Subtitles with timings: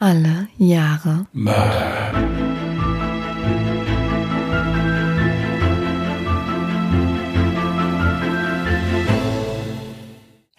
[0.00, 2.12] Alle Jahre Mörder.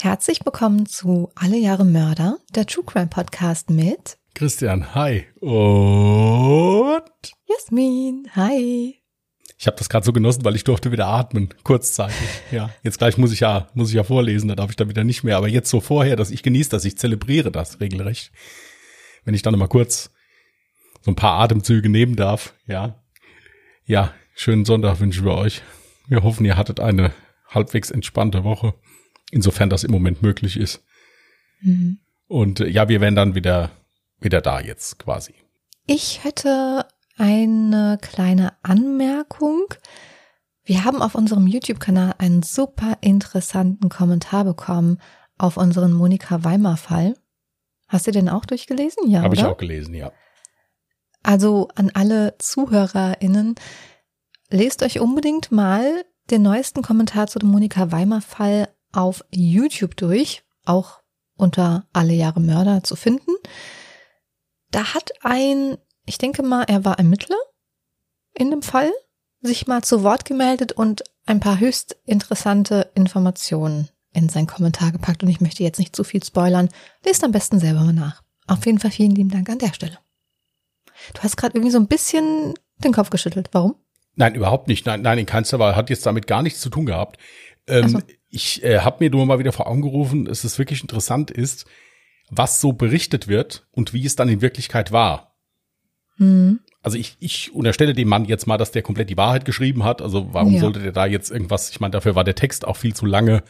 [0.01, 5.23] Herzlich willkommen zu Alle Jahre Mörder, der True Crime Podcast mit Christian, hi.
[5.39, 7.01] Und
[7.47, 8.27] Jasmin.
[8.35, 8.99] Hi.
[9.57, 12.27] ich habe das gerade so genossen, weil ich durfte wieder atmen, kurzzeitig.
[12.51, 15.05] Ja, jetzt gleich muss ich ja muss ich ja vorlesen, da darf ich dann wieder
[15.05, 15.37] nicht mehr.
[15.37, 18.33] Aber jetzt so vorher, dass ich genieße das, ich zelebriere das regelrecht.
[19.29, 20.09] Wenn ich dann mal kurz
[21.03, 23.03] so ein paar Atemzüge nehmen darf, ja.
[23.85, 25.61] Ja, schönen Sonntag wünschen wir euch.
[26.07, 27.13] Wir hoffen, ihr hattet eine
[27.47, 28.73] halbwegs entspannte Woche,
[29.29, 30.83] insofern das im Moment möglich ist.
[31.61, 31.99] Mhm.
[32.27, 33.69] Und äh, ja, wir werden dann wieder
[34.19, 35.35] wieder da jetzt quasi.
[35.85, 39.67] Ich hätte eine kleine Anmerkung.
[40.63, 44.99] Wir haben auf unserem YouTube-Kanal einen super interessanten Kommentar bekommen
[45.37, 47.13] auf unseren Monika Weimar-Fall.
[47.89, 49.09] Hast du den auch durchgelesen?
[49.09, 50.13] Ja, Habe ich auch gelesen, ja.
[51.23, 53.55] Also an alle ZuhörerInnen,
[54.49, 61.01] lest euch unbedingt mal den neuesten Kommentar zu dem Monika Weimar-Fall auf YouTube durch, auch
[61.35, 63.31] unter Alle Jahre Mörder zu finden.
[64.71, 67.37] Da hat ein, ich denke mal, er war Ermittler
[68.33, 68.91] in dem Fall,
[69.41, 75.23] sich mal zu Wort gemeldet und ein paar höchst interessante Informationen in seinen Kommentar gepackt.
[75.23, 76.69] Und ich möchte jetzt nicht zu viel spoilern.
[77.05, 78.23] Lest am besten selber mal nach.
[78.47, 79.99] Auf jeden Fall vielen lieben Dank an der Stelle.
[81.13, 83.49] Du hast gerade irgendwie so ein bisschen den Kopf geschüttelt.
[83.51, 83.75] Warum?
[84.15, 84.85] Nein, überhaupt nicht.
[84.85, 85.75] Nein, nein, in keinster Weise.
[85.75, 87.17] Hat jetzt damit gar nichts zu tun gehabt.
[87.67, 87.99] Ähm, so.
[88.29, 91.65] Ich äh, habe mir nur mal wieder vor Augen gerufen, dass es wirklich interessant ist,
[92.29, 95.35] was so berichtet wird und wie es dann in Wirklichkeit war.
[96.17, 96.59] Hm.
[96.81, 100.01] Also ich, ich unterstelle dem Mann jetzt mal, dass der komplett die Wahrheit geschrieben hat.
[100.01, 100.61] Also warum Ja.
[100.61, 103.43] sollte der da jetzt irgendwas, ich meine, dafür war der Text auch viel zu lange,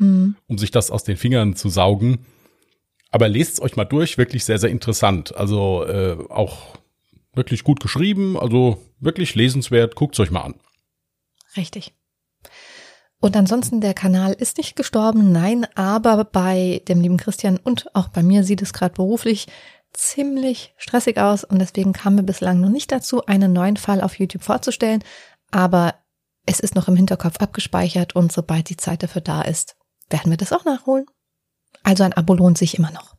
[0.00, 0.34] Hm.
[0.46, 2.24] um sich das aus den Fingern zu saugen.
[3.10, 5.36] Aber lest es euch mal durch, wirklich sehr, sehr interessant.
[5.36, 6.78] Also äh, auch
[7.34, 9.96] wirklich gut geschrieben, also wirklich lesenswert.
[9.96, 10.54] Guckt es euch mal an.
[11.56, 11.92] Richtig.
[13.20, 18.08] Und ansonsten, der Kanal ist nicht gestorben, nein, aber bei dem lieben Christian und auch
[18.08, 19.46] bei mir sieht es gerade beruflich
[19.92, 24.18] ziemlich stressig aus und deswegen kamen wir bislang noch nicht dazu, einen neuen Fall auf
[24.18, 25.04] YouTube vorzustellen,
[25.50, 25.96] aber
[26.46, 29.76] es ist noch im Hinterkopf abgespeichert und sobald die Zeit dafür da ist,
[30.10, 31.06] werden wir das auch nachholen.
[31.82, 33.16] Also ein Abo lohnt sich immer noch.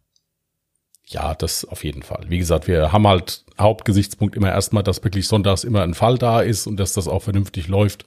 [1.06, 2.26] Ja, das auf jeden Fall.
[2.30, 6.42] Wie gesagt, wir haben halt Hauptgesichtspunkt immer erstmal, dass wirklich sonntags immer ein Fall da
[6.42, 8.06] ist und dass das auch vernünftig läuft.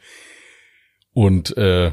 [1.12, 1.93] Und äh,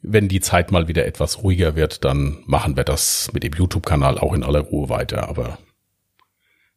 [0.00, 4.18] wenn die Zeit mal wieder etwas ruhiger wird, dann machen wir das mit dem YouTube-Kanal
[4.18, 5.28] auch in aller Ruhe weiter.
[5.28, 5.58] Aber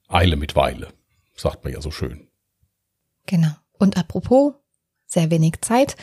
[0.08, 0.94] Eile mit Weile,
[1.36, 2.30] sagt man ja so schön.
[3.26, 3.52] Genau.
[3.74, 4.54] Und apropos,
[5.06, 5.98] sehr wenig Zeit.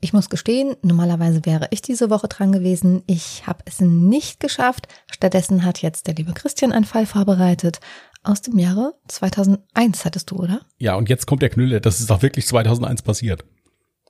[0.00, 3.02] Ich muss gestehen, normalerweise wäre ich diese Woche dran gewesen.
[3.06, 4.88] Ich habe es nicht geschafft.
[5.10, 7.80] Stattdessen hat jetzt der liebe Christian einen Fall vorbereitet.
[8.22, 10.60] Aus dem Jahre 2001 hattest du, oder?
[10.78, 11.80] Ja, und jetzt kommt der Knüller.
[11.80, 13.44] Das ist auch wirklich 2001 passiert.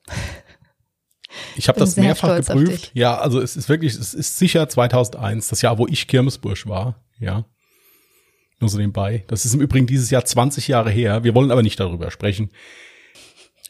[1.54, 2.92] Ich habe das mehrfach geprüft.
[2.94, 7.04] Ja, also es ist wirklich, es ist sicher 2001, das Jahr, wo ich Kirmesbursch war.
[7.18, 7.44] Ja,
[8.60, 9.24] nur so nebenbei.
[9.28, 11.24] Das ist im Übrigen dieses Jahr 20 Jahre her.
[11.24, 12.50] Wir wollen aber nicht darüber sprechen.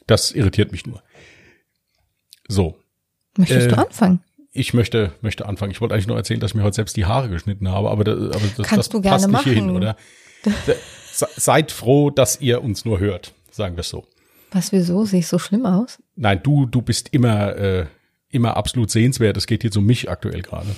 [0.05, 1.03] Das irritiert mich nur.
[2.47, 2.77] So,
[3.37, 4.19] Möchtest Äh, du anfangen?
[4.51, 5.71] ich möchte möchte anfangen.
[5.71, 8.03] Ich wollte eigentlich nur erzählen, dass ich mir heute selbst die Haare geschnitten habe, aber,
[8.03, 9.77] da, aber das, Kannst das du gerne passt nicht hier hin, machen.
[9.77, 9.97] oder?
[11.13, 14.05] Se- Seid froh, dass ihr uns nur hört, sagen wir es so.
[14.51, 15.03] Was, wieso?
[15.05, 16.01] Sehe ich so schlimm aus?
[16.15, 17.85] Nein, du, du bist immer, äh,
[18.29, 19.35] immer absolut sehenswert.
[19.37, 20.69] Es geht jetzt um mich aktuell gerade.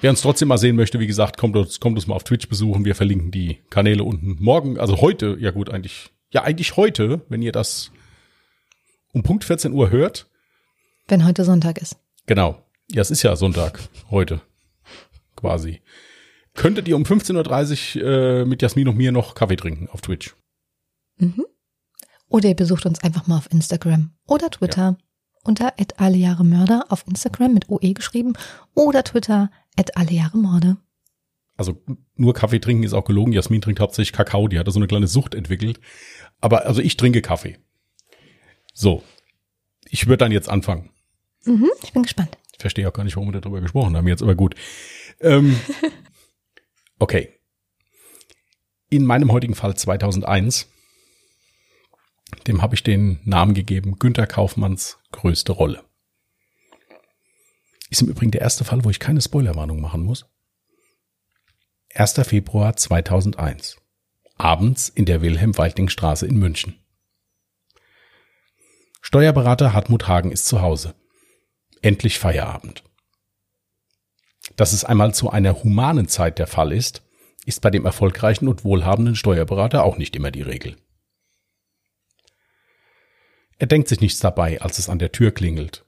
[0.00, 2.48] Wer uns trotzdem mal sehen möchte, wie gesagt, kommt uns, kommt uns mal auf Twitch
[2.48, 2.84] besuchen.
[2.84, 4.36] Wir verlinken die Kanäle unten.
[4.40, 7.90] Morgen, also heute, ja gut, eigentlich, ja eigentlich heute, wenn ihr das
[9.18, 10.30] um Punkt 14 Uhr hört.
[11.08, 11.96] Wenn heute Sonntag ist.
[12.26, 12.62] Genau.
[12.90, 13.80] Ja, es ist ja Sonntag
[14.10, 14.40] heute.
[15.36, 15.82] Quasi.
[16.54, 20.34] Könntet ihr um 15.30 Uhr äh, mit Jasmin und mir noch Kaffee trinken auf Twitch.
[21.18, 21.44] Mhm.
[22.28, 24.96] Oder ihr besucht uns einfach mal auf Instagram oder Twitter
[25.44, 28.34] unter @allejahremörder auf Instagram mit OE geschrieben
[28.74, 29.50] oder Twitter
[29.94, 30.76] @allejahremorde.
[31.56, 31.82] also
[32.16, 33.32] nur Kaffee trinken ist auch gelogen.
[33.32, 35.80] Jasmin trinkt hauptsächlich Kakao, die hat da so eine kleine Sucht entwickelt.
[36.40, 37.58] Aber also ich trinke Kaffee.
[38.78, 39.02] So.
[39.88, 40.90] Ich würde dann jetzt anfangen.
[41.44, 42.38] Mhm, ich bin gespannt.
[42.52, 44.54] Ich verstehe auch gar nicht, warum wir darüber gesprochen haben jetzt, aber gut.
[45.20, 45.58] Ähm,
[47.00, 47.40] okay.
[48.88, 50.68] In meinem heutigen Fall 2001,
[52.46, 55.82] dem habe ich den Namen gegeben, Günter Kaufmanns größte Rolle.
[57.90, 60.24] Ist im Übrigen der erste Fall, wo ich keine Spoilerwarnung machen muss.
[61.94, 62.12] 1.
[62.12, 63.76] Februar 2001.
[64.36, 66.78] Abends in der Wilhelm-Weidling-Straße in München.
[69.10, 70.94] Steuerberater Hartmut Hagen ist zu Hause.
[71.80, 72.84] Endlich Feierabend.
[74.56, 77.02] Dass es einmal zu einer humanen Zeit der Fall ist,
[77.46, 80.76] ist bei dem erfolgreichen und wohlhabenden Steuerberater auch nicht immer die Regel.
[83.56, 85.86] Er denkt sich nichts dabei, als es an der Tür klingelt,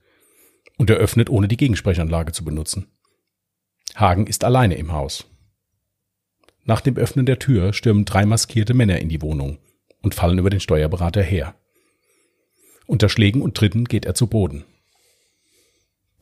[0.79, 2.91] und er öffnet, ohne die Gegensprechanlage zu benutzen.
[3.97, 5.27] Hagen ist alleine im Haus.
[6.65, 9.59] Nach dem Öffnen der Tür stürmen drei maskierte Männer in die Wohnung
[10.01, 11.55] und fallen über den Steuerberater her.
[12.91, 14.65] Unter Schlägen und Tritten geht er zu Boden.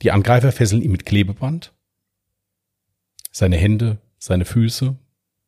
[0.03, 1.73] Die Angreifer fesseln ihn mit Klebeband.
[3.33, 4.95] Seine Hände, seine Füße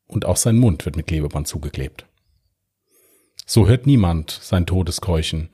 [0.06, 2.06] und auch sein Mund wird mit Klebeband zugeklebt.
[3.44, 5.50] So hört niemand sein Todeskeuchen,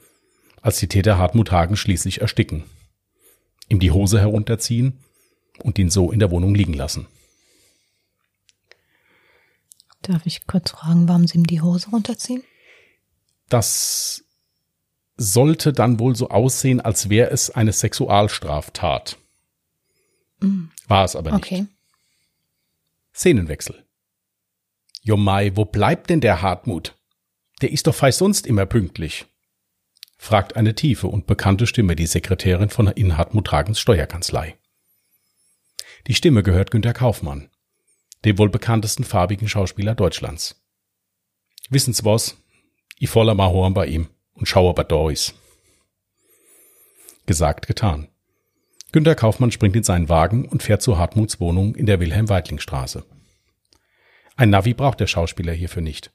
[0.63, 2.63] als die Täter Hartmut Hagen schließlich ersticken,
[3.69, 5.01] ihm die Hose herunterziehen
[5.65, 7.09] und ihn so in der Wohnung liegen lassen.
[10.03, 12.45] Darf ich kurz fragen, warum Sie ihm die Hose runterziehen?
[13.49, 14.26] Das
[15.17, 19.17] sollte dann wohl so aussehen, als wäre es eine Sexualstraftat.
[20.41, 20.67] Mm.
[20.89, 21.45] War es aber nicht.
[21.45, 21.67] Okay.
[23.15, 23.85] Szenenwechsel.
[25.03, 26.95] Jo Mai, wo bleibt denn der Hartmut?
[27.63, 29.27] Der ist doch fast sonst immer pünktlich.
[30.19, 34.57] fragt eine tiefe und bekannte Stimme die Sekretärin von in Hartmut Hagens Steuerkanzlei.
[36.07, 37.51] Die Stimme gehört Günter Kaufmann,
[38.25, 40.63] dem wohl bekanntesten farbigen Schauspieler Deutschlands.
[41.71, 42.37] Wissen's was?
[42.99, 45.35] Ich voller mal horn bei ihm und schau aber Doris.
[47.27, 48.09] Gesagt, getan.
[48.93, 53.05] Günter Kaufmann springt in seinen Wagen und fährt zu Hartmuts Wohnung in der Wilhelm-Weidling-Straße.
[54.37, 56.13] Ein Navi braucht der Schauspieler hierfür nicht.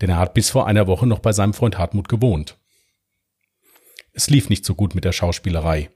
[0.00, 2.58] Denn er hat bis vor einer Woche noch bei seinem Freund Hartmut gewohnt.
[4.12, 5.90] Es lief nicht so gut mit der Schauspielerei.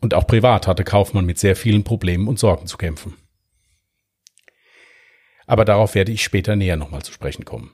[0.00, 3.16] Und auch privat hatte Kaufmann mit sehr vielen Problemen und Sorgen zu kämpfen.
[5.46, 7.72] Aber darauf werde ich später näher nochmal zu sprechen kommen.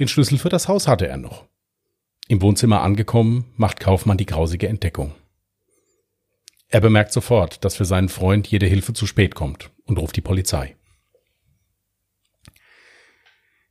[0.00, 1.46] Den Schlüssel für das Haus hatte er noch.
[2.26, 5.14] Im Wohnzimmer angekommen, macht Kaufmann die grausige Entdeckung.
[6.68, 10.22] Er bemerkt sofort, dass für seinen Freund jede Hilfe zu spät kommt und ruft die
[10.22, 10.74] Polizei.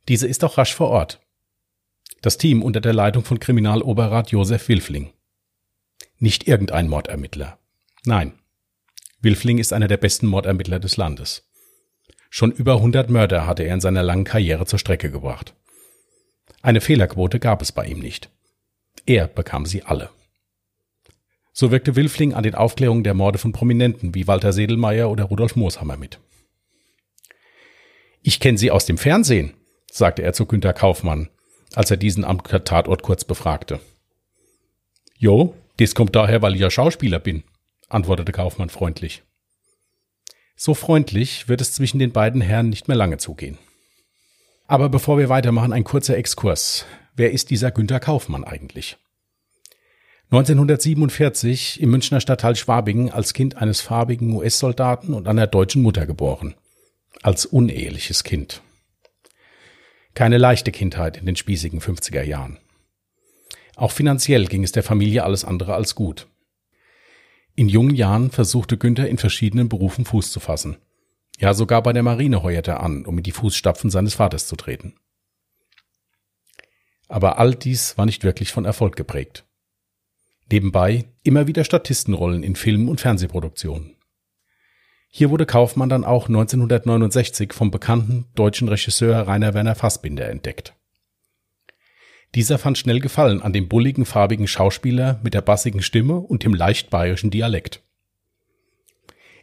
[0.06, 1.20] Diese ist auch rasch vor Ort.
[2.22, 5.12] Das Team unter der Leitung von Kriminaloberrat Josef Wilfling.
[6.18, 7.58] Nicht irgendein Mordermittler.
[8.04, 8.38] Nein.
[9.20, 11.50] Wilfling ist einer der besten Mordermittler des Landes.
[12.28, 15.56] Schon über 100 Mörder hatte er in seiner langen Karriere zur Strecke gebracht.
[16.62, 18.30] Eine Fehlerquote gab es bei ihm nicht.
[19.06, 20.10] Er bekam sie alle.
[21.52, 25.56] So wirkte Wilfling an den Aufklärungen der Morde von Prominenten wie Walter Sedelmeier oder Rudolf
[25.56, 26.18] Mooshammer mit.
[28.22, 29.54] Ich kenne sie aus dem Fernsehen,
[29.90, 31.30] sagte er zu Günter Kaufmann,
[31.74, 33.80] als er diesen am Tatort kurz befragte.
[35.16, 37.42] Jo, das kommt daher, weil ich ja Schauspieler bin,
[37.88, 39.22] antwortete Kaufmann freundlich.
[40.56, 43.58] So freundlich wird es zwischen den beiden Herren nicht mehr lange zugehen.
[44.70, 46.86] Aber bevor wir weitermachen, ein kurzer Exkurs.
[47.16, 48.98] Wer ist dieser Günter Kaufmann eigentlich?
[50.30, 56.54] 1947 im Münchner Stadtteil Schwabingen als Kind eines farbigen US-Soldaten und einer deutschen Mutter geboren.
[57.20, 58.62] Als uneheliches Kind.
[60.14, 62.58] Keine leichte Kindheit in den spießigen 50er Jahren.
[63.74, 66.28] Auch finanziell ging es der Familie alles andere als gut.
[67.56, 70.76] In jungen Jahren versuchte Günther in verschiedenen Berufen Fuß zu fassen.
[71.40, 74.56] Ja, sogar bei der Marine heuerte er an, um in die Fußstapfen seines Vaters zu
[74.56, 74.94] treten.
[77.08, 79.46] Aber all dies war nicht wirklich von Erfolg geprägt.
[80.52, 83.96] Nebenbei immer wieder Statistenrollen in Film- und Fernsehproduktionen.
[85.08, 90.74] Hier wurde Kaufmann dann auch 1969 vom bekannten deutschen Regisseur Rainer Werner Fassbinder entdeckt.
[92.34, 96.52] Dieser fand schnell Gefallen an dem bulligen, farbigen Schauspieler mit der bassigen Stimme und dem
[96.52, 97.82] leicht bayerischen Dialekt.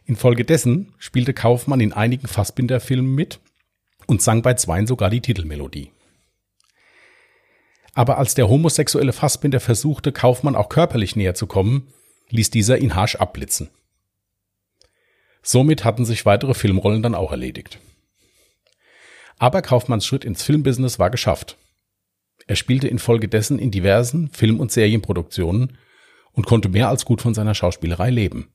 [0.08, 3.40] Infolgedessen spielte Kaufmann in einigen Fassbinder-Filmen mit
[4.06, 5.92] und sang bei zweien sogar die Titelmelodie.
[7.92, 11.92] Aber als der homosexuelle Fassbinder versuchte, Kaufmann auch körperlich näher zu kommen,
[12.30, 13.68] ließ dieser ihn harsch abblitzen.
[15.42, 17.78] Somit hatten sich weitere Filmrollen dann auch erledigt.
[19.38, 21.58] Aber Kaufmanns Schritt ins Filmbusiness war geschafft.
[22.46, 25.76] Er spielte infolgedessen in diversen Film- und Serienproduktionen
[26.32, 28.48] und konnte mehr als gut von seiner Schauspielerei leben.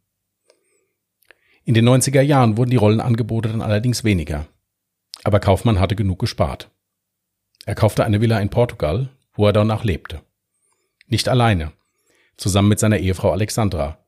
[1.66, 4.48] In den 90er Jahren wurden die Rollenangebote dann allerdings weniger.
[5.24, 6.70] Aber Kaufmann hatte genug gespart.
[7.66, 10.22] Er kaufte eine Villa in Portugal, wo er danach lebte.
[11.08, 11.72] Nicht alleine,
[12.36, 14.00] zusammen mit seiner Ehefrau Alexandra.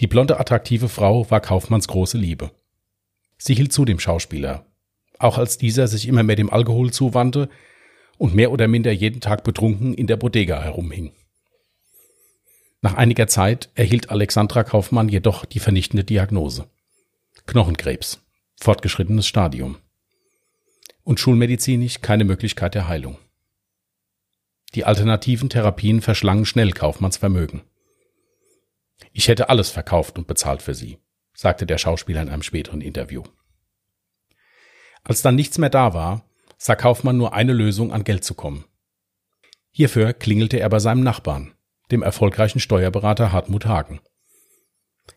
[0.00, 2.50] Die blonde, attraktive Frau war Kaufmanns große Liebe.
[3.36, 4.64] Sie hielt zu dem Schauspieler,
[5.18, 7.50] auch als dieser sich immer mehr dem Alkohol zuwandte
[8.16, 11.12] und mehr oder minder jeden Tag betrunken in der Bodega herumhing.
[12.84, 16.68] Nach einiger Zeit erhielt Alexandra Kaufmann jedoch die vernichtende Diagnose.
[17.46, 18.20] Knochenkrebs,
[18.60, 19.78] fortgeschrittenes Stadium.
[21.04, 23.18] Und schulmedizinisch keine Möglichkeit der Heilung.
[24.74, 27.62] Die alternativen Therapien verschlangen schnell Kaufmanns Vermögen.
[29.12, 30.98] Ich hätte alles verkauft und bezahlt für sie,
[31.34, 33.22] sagte der Schauspieler in einem späteren Interview.
[35.04, 36.24] Als dann nichts mehr da war,
[36.58, 38.64] sah Kaufmann nur eine Lösung, an Geld zu kommen.
[39.70, 41.54] Hierfür klingelte er bei seinem Nachbarn,
[41.92, 44.00] dem erfolgreichen Steuerberater Hartmut Hagen.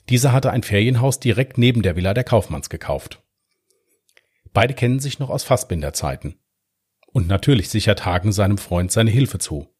[0.09, 3.23] Dieser hatte ein Ferienhaus direkt neben der Villa der Kaufmanns gekauft.
[4.53, 6.39] Beide kennen sich noch aus Fassbinderzeiten.
[7.07, 9.73] Und natürlich sichert Hagen seinem Freund seine Hilfe zu.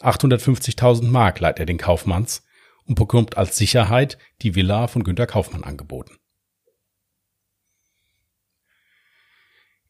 [0.00, 2.44] 850.000 Mark leiht er den Kaufmanns
[2.84, 6.16] und bekommt als Sicherheit die Villa von Günter Kaufmann angeboten.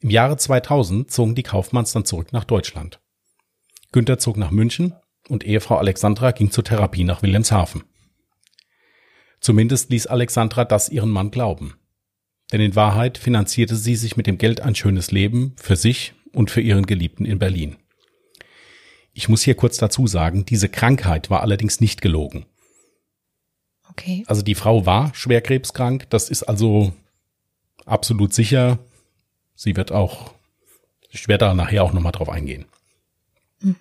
[0.01, 3.01] Im Jahre 2000 zogen die Kaufmanns dann zurück nach Deutschland.
[3.93, 4.95] Günter zog nach München
[5.29, 7.85] und Ehefrau Alexandra ging zur Therapie nach Wilhelmshaven.
[9.41, 11.75] Zumindest ließ Alexandra das ihren Mann glauben.
[12.53, 16.51] Denn in Wahrheit finanzierte sie sich mit dem Geld ein schönes Leben für sich und
[16.51, 17.77] für ihren Geliebten in Berlin.
[19.13, 22.47] Ich muss hier kurz dazu sagen, diese Krankheit war allerdings nicht gelogen.
[23.91, 24.25] Okay.
[24.27, 26.93] Also die Frau war schwerkrebskrank, das ist also
[27.87, 28.79] absolut sicher.
[29.55, 30.35] Sie wird auch,
[31.11, 32.67] ich werde da nachher auch nochmal drauf eingehen.
[33.61, 33.77] Mhm.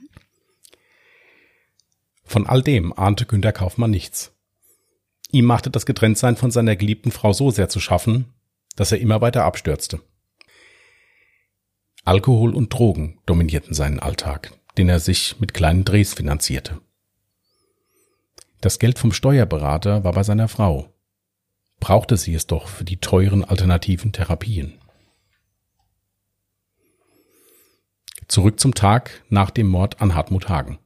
[2.35, 4.33] Von all dem ahnte Günter Kaufmann nichts.
[5.31, 8.33] Ihm machte das Getrenntsein von seiner geliebten Frau so sehr zu schaffen,
[8.75, 10.01] dass er immer weiter abstürzte.
[12.03, 16.81] Alkohol und Drogen dominierten seinen Alltag, den er sich mit kleinen Drehs finanzierte.
[18.59, 20.93] Das Geld vom Steuerberater war bei seiner Frau.
[21.79, 24.77] Brauchte sie es doch für die teuren alternativen Therapien.
[28.27, 30.79] Zurück zum Tag nach dem Mord an Hartmut Hagen.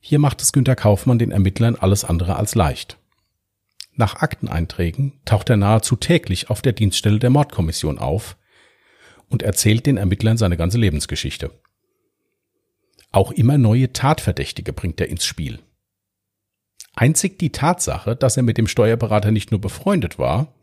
[0.00, 2.98] Hier macht es Günter Kaufmann den Ermittlern alles andere als leicht.
[3.94, 8.36] Nach Akteneinträgen taucht er nahezu täglich auf der Dienststelle der Mordkommission auf
[9.28, 11.50] und erzählt den Ermittlern seine ganze Lebensgeschichte.
[13.12, 15.60] Auch immer neue Tatverdächtige bringt er ins Spiel.
[16.94, 20.54] Einzig die Tatsache, dass er mit dem Steuerberater nicht nur befreundet war,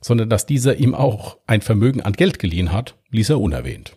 [0.00, 3.96] sondern dass dieser ihm auch ein Vermögen an Geld geliehen hat, ließ er unerwähnt.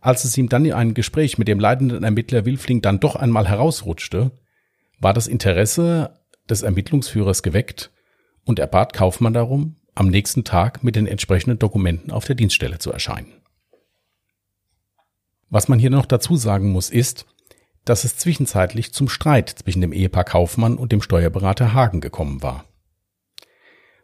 [0.00, 3.48] Als es ihm dann in einem Gespräch mit dem leitenden Ermittler Wilfling dann doch einmal
[3.48, 4.32] herausrutschte,
[4.98, 7.90] war das Interesse des Ermittlungsführers geweckt
[8.44, 12.78] und er bat Kaufmann darum, am nächsten Tag mit den entsprechenden Dokumenten auf der Dienststelle
[12.78, 13.32] zu erscheinen.
[15.50, 17.26] Was man hier noch dazu sagen muss, ist,
[17.84, 22.64] dass es zwischenzeitlich zum Streit zwischen dem Ehepaar Kaufmann und dem Steuerberater Hagen gekommen war.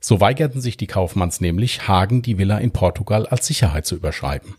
[0.01, 4.57] So weigerten sich die Kaufmanns nämlich, Hagen die Villa in Portugal als Sicherheit zu überschreiben.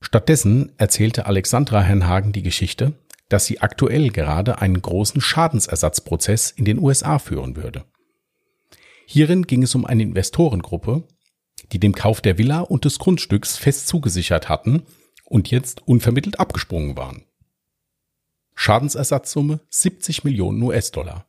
[0.00, 2.94] Stattdessen erzählte Alexandra Herrn Hagen die Geschichte,
[3.28, 7.84] dass sie aktuell gerade einen großen Schadensersatzprozess in den USA führen würde.
[9.06, 11.06] Hierin ging es um eine Investorengruppe,
[11.72, 14.82] die dem Kauf der Villa und des Grundstücks fest zugesichert hatten
[15.24, 17.24] und jetzt unvermittelt abgesprungen waren.
[18.54, 21.26] Schadensersatzsumme 70 Millionen US-Dollar.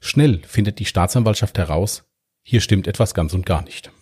[0.00, 2.04] Schnell findet die Staatsanwaltschaft heraus,
[2.42, 3.92] hier stimmt etwas ganz und gar nicht.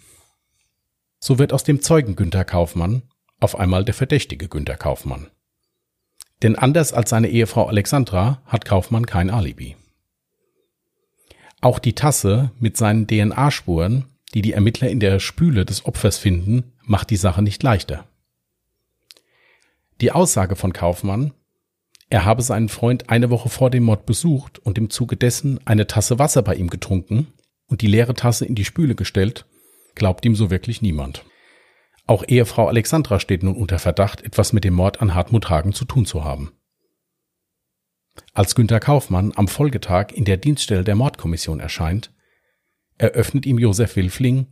[1.19, 3.03] So wird aus dem Zeugen Günther Kaufmann
[3.41, 5.29] auf einmal der verdächtige Günther Kaufmann.
[6.43, 9.77] Denn anders als seine Ehefrau Alexandra hat Kaufmann kein Alibi.
[11.61, 16.73] Auch die Tasse mit seinen DNA-Spuren, die die Ermittler in der Spüle des Opfers finden,
[16.83, 18.05] macht die Sache nicht leichter.
[20.01, 21.33] Die Aussage von Kaufmann,
[22.11, 25.89] er habe seinen Freund eine Woche vor dem Mord besucht und im Zuge dessen eine
[25.89, 27.27] Tasse Wasser bei ihm getrunken
[27.67, 29.45] und die leere Tasse in die Spüle gestellt,
[29.99, 31.25] glaubt ihm so wirklich niemand.
[32.07, 35.85] Auch Ehefrau Alexandra steht nun unter Verdacht, etwas mit dem Mord an Hartmut Hagen zu
[35.85, 36.53] tun zu haben.
[38.33, 42.11] Als Günter Kaufmann am Folgetag in der Dienststelle der Mordkommission erscheint,
[42.97, 44.47] eröffnet ihm Josef Wilfling,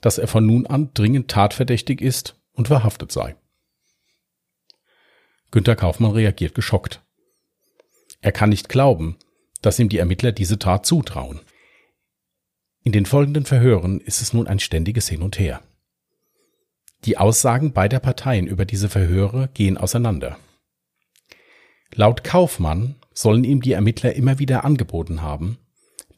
[0.00, 3.36] dass er von nun an dringend tatverdächtig ist und verhaftet sei.
[5.50, 7.02] Günter Kaufmann reagiert geschockt.
[8.20, 9.16] Er kann nicht glauben,
[9.62, 11.40] dass ihm die Ermittler diese Tat zutrauen.
[12.84, 15.62] In den folgenden Verhören ist es nun ein ständiges Hin und Her.
[17.06, 20.36] Die Aussagen beider Parteien über diese Verhöre gehen auseinander.
[21.94, 25.56] Laut Kaufmann sollen ihm die Ermittler immer wieder angeboten haben,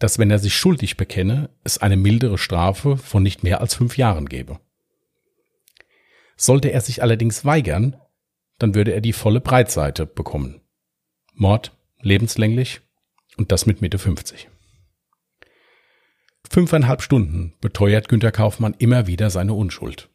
[0.00, 3.96] dass wenn er sich schuldig bekenne, es eine mildere Strafe von nicht mehr als fünf
[3.96, 4.58] Jahren gebe.
[6.37, 7.96] Sollte er sich allerdings weigern,
[8.58, 10.62] dann würde er die volle Breitseite bekommen.
[11.32, 12.80] Mord, lebenslänglich
[13.37, 14.49] und das mit Mitte 50.
[16.50, 20.09] Fünfeinhalb Stunden beteuert Günter Kaufmann immer wieder seine Unschuld.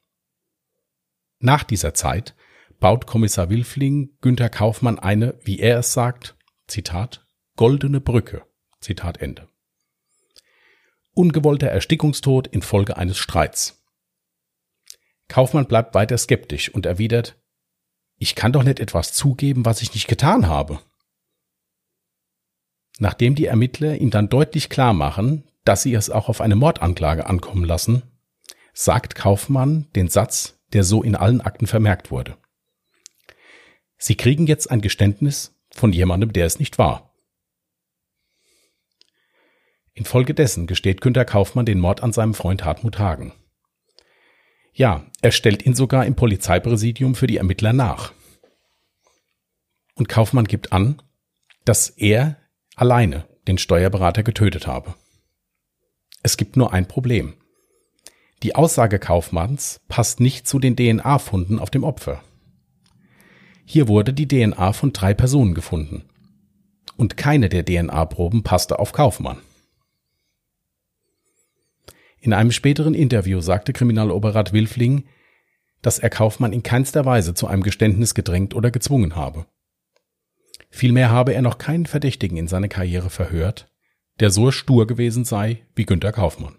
[1.40, 2.36] Nach dieser Zeit
[2.80, 6.36] baut Kommissar Wilfling Günter Kaufmann eine, wie er es sagt,
[6.68, 8.44] Zitat, goldene Brücke,
[8.80, 9.48] Zitat Ende.
[11.14, 13.84] Ungewollter Erstickungstod infolge eines Streits.
[15.28, 17.38] Kaufmann bleibt weiter skeptisch und erwidert,
[18.18, 20.80] ich kann doch nicht etwas zugeben, was ich nicht getan habe.
[23.00, 27.26] Nachdem die Ermittler ihm dann deutlich klar machen, dass sie es auch auf eine Mordanklage
[27.26, 28.04] ankommen lassen,
[28.74, 32.38] sagt Kaufmann den Satz, der so in allen Akten vermerkt wurde.
[33.98, 37.14] Sie kriegen jetzt ein Geständnis von jemandem, der es nicht war.
[39.94, 43.34] Infolgedessen gesteht Günter Kaufmann den Mord an seinem Freund Hartmut Hagen.
[44.74, 48.14] Ja, er stellt ihn sogar im Polizeipräsidium für die Ermittler nach.
[49.96, 51.02] Und Kaufmann gibt an,
[51.66, 52.38] dass er
[52.76, 54.96] alleine den Steuerberater getötet habe.
[56.24, 57.34] Es gibt nur ein Problem.
[58.44, 62.24] Die Aussage Kaufmanns passt nicht zu den DNA-Funden auf dem Opfer.
[63.66, 66.04] Hier wurde die DNA von drei Personen gefunden.
[66.98, 69.38] Und keine der DNA-Proben passte auf Kaufmann.
[72.20, 75.06] In einem späteren Interview sagte Kriminaloberrat Wilfling,
[75.82, 79.48] dass er Kaufmann in keinster Weise zu einem Geständnis gedrängt oder gezwungen habe.
[80.70, 83.71] Vielmehr habe er noch keinen Verdächtigen in seiner Karriere verhört,
[84.22, 86.56] der so stur gewesen sei wie Günter Kaufmann.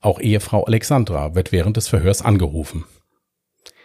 [0.00, 2.84] Auch Ehefrau Alexandra wird während des Verhörs angerufen.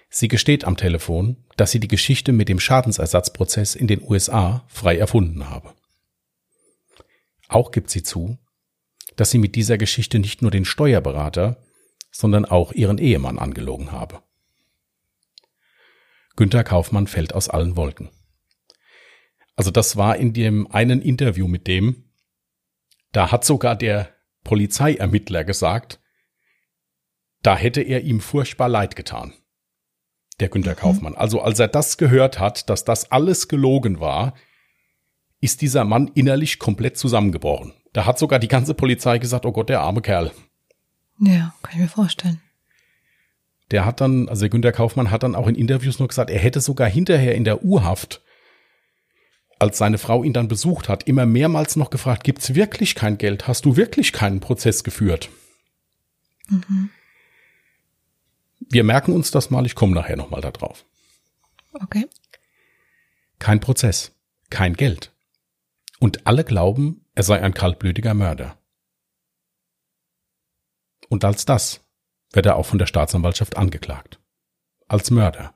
[0.10, 4.96] Sie gesteht am Telefon, dass sie die Geschichte mit dem Schadensersatzprozess in den USA frei
[4.96, 5.74] erfunden habe.
[7.48, 8.38] Auch gibt sie zu,
[9.16, 11.64] dass sie mit dieser Geschichte nicht nur den Steuerberater,
[12.12, 14.22] sondern auch ihren Ehemann angelogen habe.
[16.36, 18.10] Günter Kaufmann fällt aus allen Wolken.
[19.56, 22.03] Also das war in dem einen Interview mit dem,
[23.14, 24.10] da hat sogar der
[24.44, 26.02] Polizeiermittler gesagt,
[27.42, 29.34] da hätte er ihm furchtbar leid getan.
[30.40, 30.78] Der Günter mhm.
[30.78, 31.16] Kaufmann.
[31.16, 34.34] Also als er das gehört hat, dass das alles gelogen war,
[35.40, 37.74] ist dieser Mann innerlich komplett zusammengebrochen.
[37.94, 40.32] Da hat sogar die ganze Polizei gesagt, oh Gott, der arme Kerl.
[41.20, 42.42] Ja, kann ich mir vorstellen.
[43.72, 46.40] Der hat dann, also der Günter Kaufmann hat dann auch in Interviews nur gesagt, er
[46.40, 48.22] hätte sogar hinterher in der Urhaft,
[49.64, 53.48] als seine Frau ihn dann besucht hat, immer mehrmals noch gefragt, gibt's wirklich kein Geld?
[53.48, 55.30] Hast du wirklich keinen Prozess geführt?
[56.50, 56.90] Mhm.
[58.60, 60.86] Wir merken uns das mal, ich komme nachher nochmal da drauf.
[61.72, 62.10] Okay.
[63.40, 64.12] Kein Prozess,
[64.50, 65.14] kein Geld.
[66.00, 68.58] Und alle glauben, er sei ein kaltblütiger Mörder.
[71.08, 71.86] Und als das
[72.34, 74.20] wird er auch von der Staatsanwaltschaft angeklagt.
[74.90, 75.54] Als Mörder.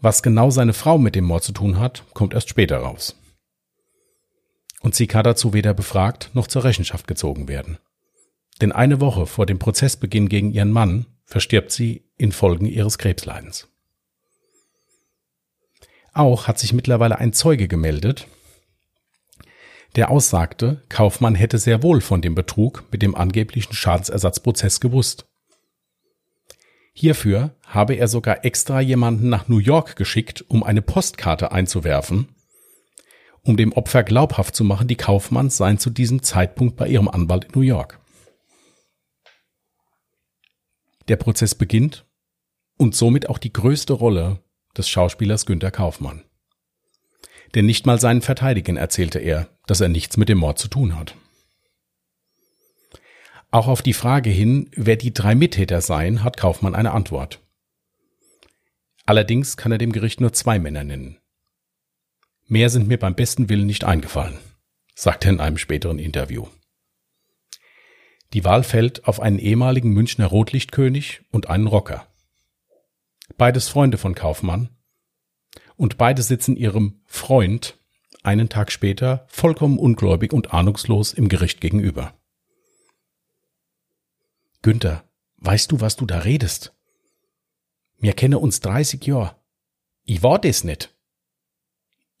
[0.00, 3.16] Was genau seine Frau mit dem Mord zu tun hat, kommt erst später raus.
[4.80, 7.78] Und sie kann dazu weder befragt noch zur Rechenschaft gezogen werden.
[8.60, 13.68] Denn eine Woche vor dem Prozessbeginn gegen ihren Mann verstirbt sie infolgen ihres Krebsleidens.
[16.12, 18.26] Auch hat sich mittlerweile ein Zeuge gemeldet,
[19.96, 25.26] der aussagte, Kaufmann hätte sehr wohl von dem Betrug mit dem angeblichen Schadensersatzprozess gewusst.
[26.92, 32.28] Hierfür habe er sogar extra jemanden nach New York geschickt, um eine Postkarte einzuwerfen,
[33.42, 37.46] um dem Opfer glaubhaft zu machen, die Kaufmanns seien zu diesem Zeitpunkt bei ihrem Anwalt
[37.46, 38.00] in New York.
[41.08, 42.06] Der Prozess beginnt
[42.76, 44.42] und somit auch die größte Rolle
[44.76, 46.24] des Schauspielers Günter Kaufmann.
[47.54, 50.96] Denn nicht mal seinen Verteidigern erzählte er, dass er nichts mit dem Mord zu tun
[50.96, 51.16] hat.
[53.50, 57.40] Auch auf die Frage hin, wer die drei Mittäter seien, hat Kaufmann eine Antwort.
[59.06, 61.18] Allerdings kann er dem Gericht nur zwei Männer nennen.
[62.46, 64.38] Mehr sind mir beim besten Willen nicht eingefallen,
[64.94, 66.46] sagt er in einem späteren Interview.
[68.32, 72.06] Die Wahl fällt auf einen ehemaligen Münchner Rotlichtkönig und einen Rocker.
[73.36, 74.68] Beides Freunde von Kaufmann.
[75.76, 77.78] Und beide sitzen ihrem Freund
[78.22, 82.19] einen Tag später vollkommen ungläubig und ahnungslos im Gericht gegenüber.
[84.62, 85.04] Günther,
[85.38, 86.74] weißt du, was du da redest?
[87.98, 89.42] Mir kenne uns 30 Jahr.
[90.04, 90.94] Ich war das nicht.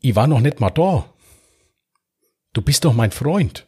[0.00, 1.12] Ich war noch nicht mal da.
[2.52, 3.66] Du bist doch mein Freund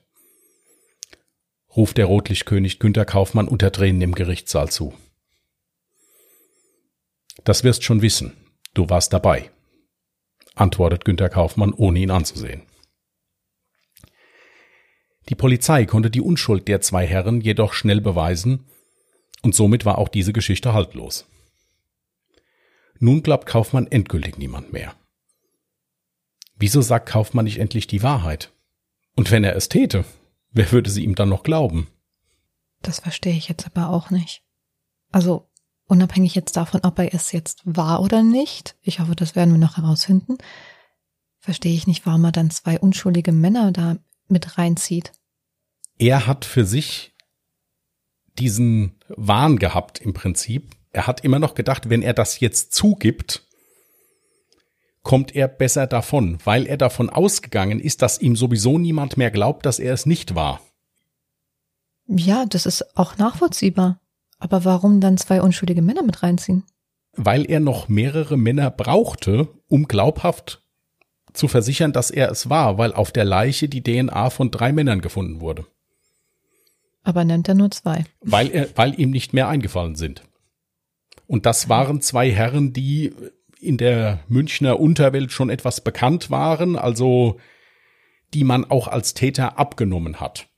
[1.77, 4.95] ruft der Rotlichtkönig Günter Kaufmann unter Tränen im Gerichtssaal zu.
[7.45, 8.37] Das wirst schon wissen.
[8.75, 9.51] Du warst dabei,
[10.55, 12.63] antwortet Günter Kaufmann, ohne ihn anzusehen.
[15.29, 18.67] Die Polizei konnte die Unschuld der zwei Herren jedoch schnell beweisen,
[19.43, 21.27] und somit war auch diese Geschichte haltlos.
[22.99, 24.95] Nun glaubt Kaufmann endgültig niemand mehr.
[26.57, 28.53] Wieso sagt Kaufmann nicht endlich die Wahrheit?
[29.17, 30.05] Und wenn er es täte,
[30.53, 31.89] Wer würde sie ihm dann noch glauben?
[32.83, 34.43] Das verstehe ich jetzt aber auch nicht.
[35.11, 35.49] Also
[35.87, 39.59] unabhängig jetzt davon, ob er es jetzt war oder nicht, ich hoffe, das werden wir
[39.59, 40.39] noch herausfinden,
[41.39, 43.97] verstehe ich nicht, warum er dann zwei unschuldige Männer da
[44.33, 45.13] mit reinzieht.
[45.99, 47.15] Er hat für sich
[48.39, 50.75] diesen Wahn gehabt im Prinzip.
[50.91, 53.47] Er hat immer noch gedacht, wenn er das jetzt zugibt,
[55.03, 59.67] kommt er besser davon, weil er davon ausgegangen ist, dass ihm sowieso niemand mehr glaubt,
[59.67, 60.61] dass er es nicht war.
[62.07, 64.01] Ja, das ist auch nachvollziehbar.
[64.39, 66.65] Aber warum dann zwei unschuldige Männer mit reinziehen?
[67.13, 70.62] Weil er noch mehrere Männer brauchte, um glaubhaft
[71.33, 75.01] zu versichern, dass er es war, weil auf der Leiche die DNA von drei Männern
[75.01, 75.67] gefunden wurde.
[77.03, 78.05] Aber nennt er nur zwei.
[78.21, 80.23] Weil er, weil ihm nicht mehr eingefallen sind.
[81.27, 83.13] Und das waren zwei Herren, die
[83.61, 87.39] in der Münchner Unterwelt schon etwas bekannt waren, also
[88.35, 90.49] die man auch als Täter abgenommen hat.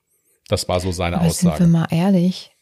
[0.48, 1.58] Das war so seine Aber Aussage.
[1.58, 2.52] Sind wir mal ehrlich,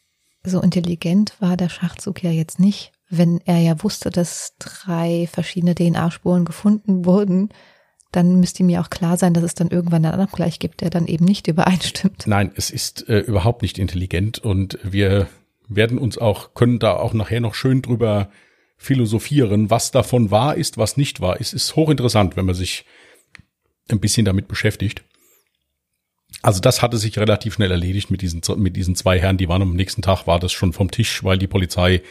[0.43, 5.75] so intelligent war der Schachzug ja jetzt nicht, wenn er ja wusste, dass drei verschiedene
[5.75, 7.49] DNA-Spuren gefunden wurden.
[8.13, 11.07] Dann müsste ja auch klar sein, dass es dann irgendwann einen Abgleich gibt, der dann
[11.07, 12.25] eben nicht übereinstimmt.
[12.27, 15.27] Nein, es ist äh, überhaupt nicht intelligent und wir
[15.67, 18.29] werden uns auch, können da auch nachher noch schön drüber
[18.77, 21.53] philosophieren, was davon wahr ist, was nicht wahr ist.
[21.53, 22.85] Ist hochinteressant, wenn man sich
[23.89, 25.03] ein bisschen damit beschäftigt.
[26.43, 29.37] Also das hatte sich relativ schnell erledigt mit diesen, mit diesen zwei Herren.
[29.37, 32.01] Die waren am nächsten Tag, war das schon vom Tisch, weil die Polizei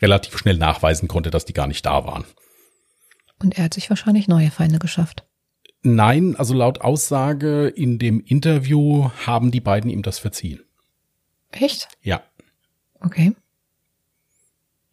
[0.00, 2.24] relativ schnell nachweisen konnte, dass die gar nicht da waren.
[3.42, 5.26] Und er hat sich wahrscheinlich neue Feinde geschafft.
[5.82, 10.60] Nein, also laut Aussage in dem Interview haben die beiden ihm das verziehen.
[11.50, 11.88] Echt?
[12.02, 12.22] Ja.
[13.00, 13.34] Okay.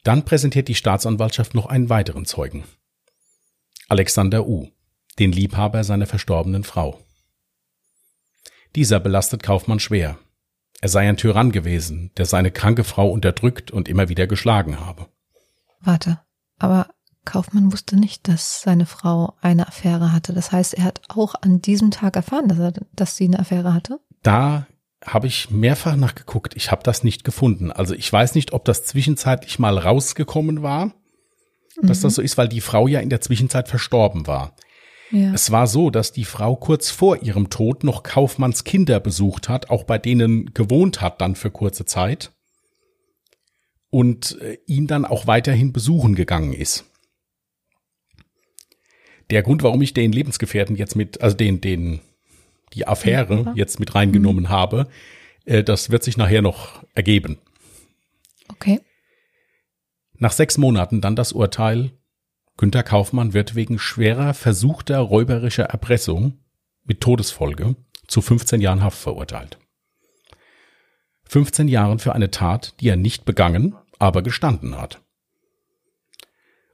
[0.04, 2.64] Dann präsentiert die Staatsanwaltschaft noch einen weiteren Zeugen.
[3.88, 4.70] Alexander U.,
[5.20, 7.00] den Liebhaber seiner verstorbenen Frau.
[8.76, 10.18] Dieser belastet Kaufmann schwer.
[10.82, 15.08] Er sei ein Tyrann gewesen, der seine kranke Frau unterdrückt und immer wieder geschlagen habe.
[15.82, 16.22] Warte,
[16.58, 16.90] aber
[17.26, 20.34] Kaufmann wusste nicht, dass seine Frau eine Affäre hatte.
[20.34, 23.74] Das heißt, er hat auch an diesem Tag erfahren, dass, er, dass sie eine Affäre
[23.74, 24.00] hatte?
[24.24, 24.68] Da
[25.06, 26.56] habe ich mehrfach nachgeguckt.
[26.56, 27.72] Ich habe das nicht gefunden.
[27.72, 30.94] Also ich weiß nicht, ob das zwischenzeitlich mal rausgekommen war,
[31.82, 32.04] dass mhm.
[32.04, 34.56] das so ist, weil die Frau ja in der Zwischenzeit verstorben war.
[35.12, 35.34] Ja.
[35.34, 39.70] Es war so, dass die Frau kurz vor ihrem Tod noch Kaufmanns Kinder besucht hat,
[39.70, 42.32] auch bei denen gewohnt hat dann für kurze Zeit
[43.90, 46.86] und äh, ihn dann auch weiterhin besuchen gegangen ist.
[49.30, 52.02] Der Grund, warum ich den Lebensgefährten jetzt mit, also den, den,
[52.74, 54.50] die Affäre ja, jetzt mit reingenommen mhm.
[54.50, 54.88] habe,
[55.46, 57.38] äh, das wird sich nachher noch ergeben.
[58.50, 58.82] Okay.
[60.18, 61.92] Nach sechs Monaten dann das Urteil,
[62.58, 66.40] Günter Kaufmann wird wegen schwerer versuchter räuberischer Erpressung
[66.84, 67.76] mit Todesfolge
[68.08, 69.58] zu 15 Jahren Haft verurteilt.
[71.24, 75.02] 15 Jahren für eine Tat, die er nicht begangen, aber gestanden hat.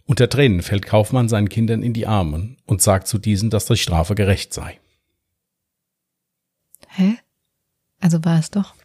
[0.05, 3.75] Unter Tränen fällt Kaufmann seinen Kindern in die Arme und sagt zu diesen, dass die
[3.75, 4.79] Strafe gerecht sei.
[6.89, 7.15] Hä?
[7.99, 8.75] Also war es doch.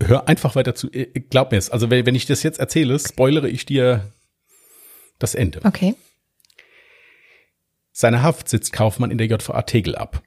[0.00, 0.90] Hör einfach weiter zu.
[0.90, 1.70] Äh, glaub mir es.
[1.70, 4.12] Also wenn ich das jetzt erzähle, spoilere ich dir
[5.18, 5.60] das Ende.
[5.64, 5.94] Okay.
[7.92, 10.22] Seine Haft sitzt Kaufmann in der JVA Tegel ab.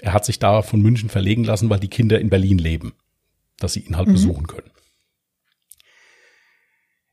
[0.00, 2.94] Er hat sich da von München verlegen lassen, weil die Kinder in Berlin leben,
[3.58, 4.12] dass sie ihn halt mhm.
[4.12, 4.70] besuchen können.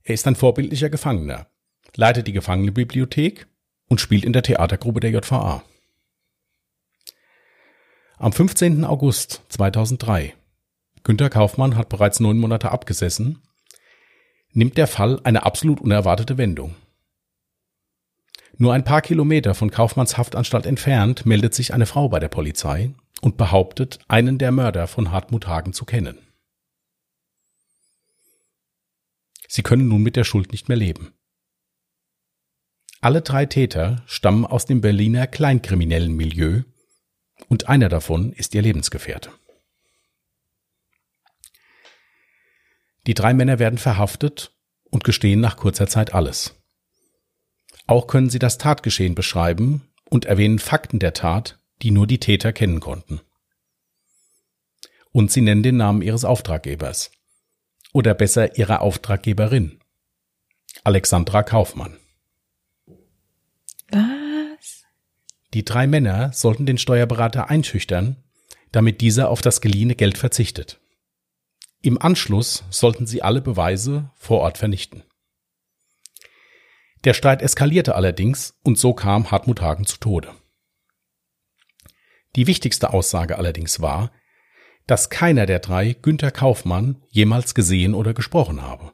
[0.04, 1.48] Er ist ein vorbildlicher Gefangener,
[1.96, 3.48] leitet die Gefangenenbibliothek
[3.88, 5.64] und spielt in der Theatergruppe der JVA.
[8.18, 8.86] Am 15.
[8.86, 10.34] August 2003,
[11.04, 13.42] Günter Kaufmann hat bereits neun Monate abgesessen,
[14.52, 16.76] nimmt der Fall eine absolut unerwartete Wendung.
[18.58, 22.94] Nur ein paar Kilometer von Kaufmanns Haftanstalt entfernt meldet sich eine Frau bei der Polizei
[23.22, 26.20] und behauptet, einen der Mörder von Hartmut Hagen zu kennen.
[29.48, 31.14] Sie können nun mit der Schuld nicht mehr leben.
[33.04, 36.62] Alle drei Täter stammen aus dem Berliner kleinkriminellen Milieu
[37.50, 39.30] und einer davon ist ihr Lebensgefährte.
[43.06, 44.56] Die drei Männer werden verhaftet
[44.90, 46.56] und gestehen nach kurzer Zeit alles.
[47.88, 52.54] Auch können sie das Tatgeschehen beschreiben und erwähnen Fakten der Tat, die nur die Täter
[52.54, 53.20] kennen konnten.
[55.12, 57.12] Und sie nennen den Namen ihres Auftraggebers.
[57.92, 59.82] Oder besser ihrer Auftraggeberin.
[60.86, 61.98] Alexandra Kaufmann.
[65.54, 68.24] Die drei Männer sollten den Steuerberater einschüchtern,
[68.72, 70.80] damit dieser auf das geliehene Geld verzichtet.
[71.82, 75.04] Im Anschluss sollten sie alle Beweise vor Ort vernichten.
[77.04, 80.34] Der Streit eskalierte allerdings und so kam Hartmut Hagen zu Tode.
[82.36, 84.12] Die wichtigste Aussage allerdings war,
[84.88, 88.94] dass keiner der drei Günther Kaufmann jemals gesehen oder gesprochen habe.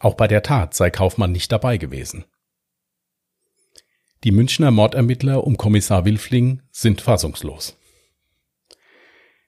[0.00, 2.24] Auch bei der Tat sei Kaufmann nicht dabei gewesen.
[4.22, 7.78] Die Münchner Mordermittler um Kommissar Wilfling sind fassungslos.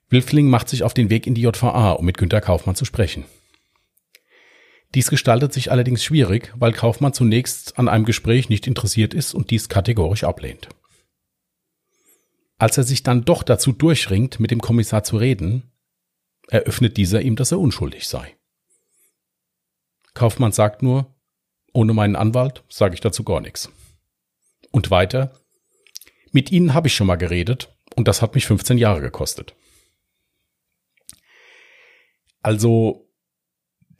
[0.08, 3.26] Wilfling macht sich auf den Weg in die JVA, um mit Günter Kaufmann zu sprechen.
[4.94, 9.50] Dies gestaltet sich allerdings schwierig, weil Kaufmann zunächst an einem Gespräch nicht interessiert ist und
[9.50, 10.70] dies kategorisch ablehnt.
[12.56, 15.70] Als er sich dann doch dazu durchringt, mit dem Kommissar zu reden,
[16.48, 18.36] eröffnet dieser ihm, dass er unschuldig sei.
[20.14, 21.14] Kaufmann sagt nur,
[21.74, 23.70] ohne meinen Anwalt sage ich dazu gar nichts.
[24.72, 25.32] Und weiter,
[26.32, 29.54] mit Ihnen habe ich schon mal geredet und das hat mich 15 Jahre gekostet.
[32.42, 33.08] Also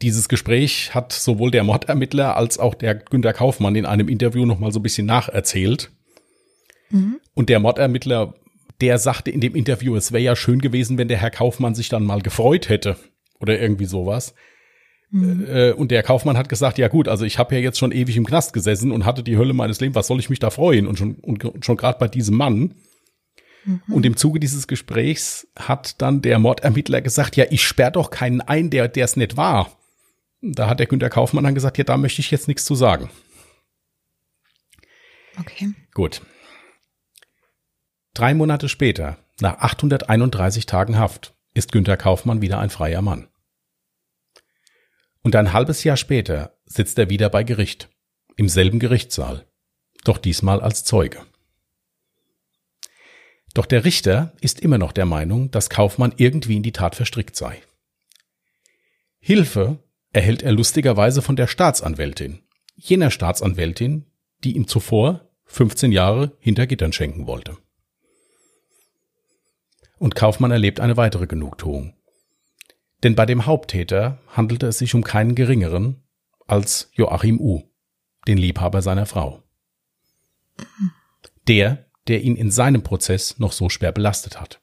[0.01, 4.59] dieses Gespräch hat sowohl der Mordermittler als auch der Günter Kaufmann in einem Interview noch
[4.59, 5.93] mal so ein bisschen nacherzählt.
[6.91, 7.21] Mhm.
[7.35, 8.35] Und der Mordermittler,
[8.81, 11.89] der sagte in dem Interview, es wäre ja schön gewesen, wenn der Herr Kaufmann sich
[11.89, 12.97] dann mal gefreut hätte
[13.39, 14.35] oder irgendwie sowas.
[15.12, 15.46] Mhm.
[15.46, 18.16] Äh, und der Kaufmann hat gesagt, ja gut, also ich habe ja jetzt schon ewig
[18.16, 20.87] im Knast gesessen und hatte die Hölle meines Lebens, was soll ich mich da freuen?
[20.87, 22.75] Und schon, und schon gerade bei diesem Mann.
[23.64, 23.83] Mhm.
[23.88, 28.40] Und im Zuge dieses Gesprächs hat dann der Mordermittler gesagt, ja, ich sperr doch keinen
[28.40, 29.79] ein, der der es nicht war.
[30.40, 33.11] Da hat der Günter Kaufmann dann gesagt, ja, da möchte ich jetzt nichts zu sagen.
[35.38, 35.72] Okay.
[35.94, 36.22] Gut.
[38.14, 43.29] Drei Monate später, nach 831 Tagen Haft, ist Günter Kaufmann wieder ein freier Mann.
[45.23, 47.89] Und ein halbes Jahr später sitzt er wieder bei Gericht,
[48.37, 49.47] im selben Gerichtssaal,
[50.05, 51.21] doch diesmal als Zeuge.
[53.55, 57.37] Doch der Richter ist immer noch der Meinung, dass Kaufmann irgendwie in die Tat verstrickt
[57.37, 57.63] sei.
[59.21, 59.79] Hilfe
[60.13, 62.43] erhält er lustigerweise von der Staatsanwältin,
[62.75, 64.07] jener Staatsanwältin,
[64.43, 67.57] die ihm zuvor 15 Jahre hinter Gittern schenken wollte.
[69.99, 71.95] Und Kaufmann erlebt eine weitere Genugtuung.
[73.03, 76.03] Denn bei dem Haupttäter handelte es sich um keinen geringeren
[76.47, 77.62] als Joachim U.,
[78.29, 79.43] den Liebhaber seiner Frau.
[81.49, 84.61] Der, der ihn in seinem Prozess noch so schwer belastet hat.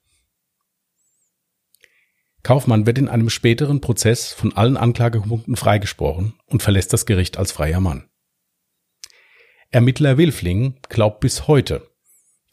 [2.43, 7.52] Kaufmann wird in einem späteren Prozess von allen Anklagepunkten freigesprochen und verlässt das Gericht als
[7.52, 8.10] freier Mann.
[9.71, 11.91] Ermittler Wilfling glaubt bis heute,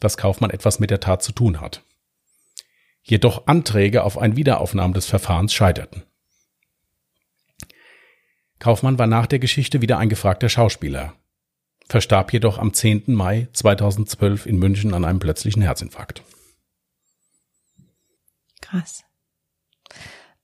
[0.01, 1.86] dass Kaufmann etwas mit der Tat zu tun hat.
[3.09, 6.03] Jedoch Anträge auf ein Wiederaufnahmen des Verfahrens scheiterten.
[8.59, 11.14] Kaufmann war nach der Geschichte wieder ein gefragter Schauspieler,
[11.87, 13.05] verstarb jedoch am 10.
[13.07, 16.25] Mai 2012 in München an einem plötzlichen Herzinfarkt.
[18.61, 19.05] Krass.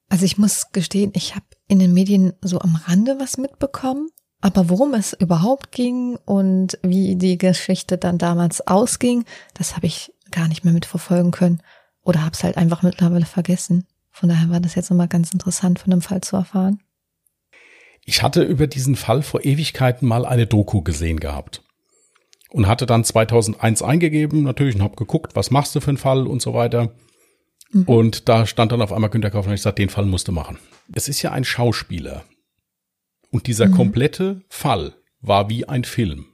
[0.09, 4.09] Also ich muss gestehen, ich habe in den Medien so am Rande was mitbekommen,
[4.41, 10.15] aber worum es überhaupt ging und wie die Geschichte dann damals ausging, das habe ich
[10.31, 11.61] gar nicht mehr mitverfolgen können
[12.03, 13.87] oder habe es halt einfach mittlerweile vergessen.
[14.11, 16.83] Von daher war das jetzt nochmal ganz interessant von dem Fall zu erfahren.
[18.05, 21.63] Ich hatte über diesen Fall vor Ewigkeiten mal eine Doku gesehen gehabt
[22.51, 26.27] und hatte dann 2001 eingegeben, natürlich, und habe geguckt, was machst du für einen Fall
[26.27, 26.93] und so weiter.
[27.71, 27.85] Mhm.
[27.85, 30.59] Und da stand dann auf einmal Günter Kaufmann, ich sagte, den Fall musste machen.
[30.93, 32.25] Es ist ja ein Schauspieler.
[33.31, 33.75] Und dieser mhm.
[33.75, 36.27] komplette Fall war wie ein Film.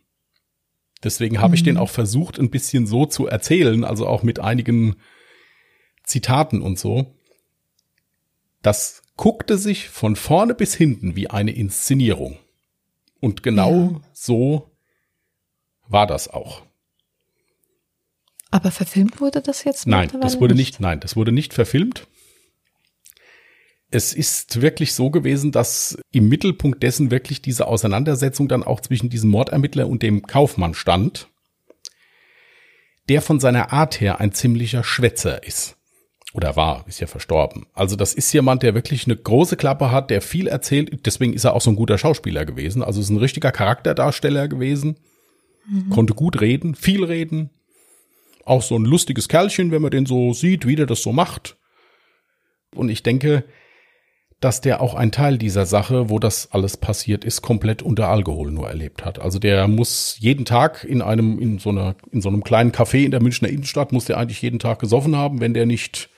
[1.04, 1.54] Deswegen habe mhm.
[1.54, 4.96] ich den auch versucht, ein bisschen so zu erzählen, also auch mit einigen
[6.09, 7.14] Zitaten und so.
[8.62, 12.38] Das guckte sich von vorne bis hinten wie eine Inszenierung.
[13.21, 14.01] Und genau ja.
[14.12, 14.71] so
[15.87, 16.62] war das auch.
[18.51, 19.87] Aber verfilmt wurde das jetzt?
[19.87, 20.75] Nein, das wurde nicht?
[20.75, 22.07] nicht, nein, das wurde nicht verfilmt.
[23.90, 29.09] Es ist wirklich so gewesen, dass im Mittelpunkt dessen wirklich diese Auseinandersetzung dann auch zwischen
[29.09, 31.29] diesem Mordermittler und dem Kaufmann stand,
[33.09, 35.78] der von seiner Art her ein ziemlicher Schwätzer ist.
[36.35, 37.67] Oder war, ist ja verstorben.
[37.73, 41.07] Also das ist jemand, der wirklich eine große Klappe hat, der viel erzählt.
[41.07, 42.83] Deswegen ist er auch so ein guter Schauspieler gewesen.
[42.83, 44.99] Also ist ein richtiger Charakterdarsteller gewesen.
[45.67, 45.91] Mhm.
[45.91, 47.51] Konnte gut reden, viel reden,
[48.45, 51.57] auch so ein lustiges Kerlchen, wenn man den so sieht, wie der das so macht.
[52.75, 53.45] Und ich denke,
[54.41, 58.53] dass der auch ein Teil dieser Sache, wo das alles passiert ist, komplett unter Alkohol
[58.53, 59.19] nur erlebt hat.
[59.19, 63.05] Also der muss jeden Tag in einem, in so einer, in so einem kleinen Café
[63.05, 66.09] in der Münchner Innenstadt, muss der eigentlich jeden Tag gesoffen haben, wenn der nicht,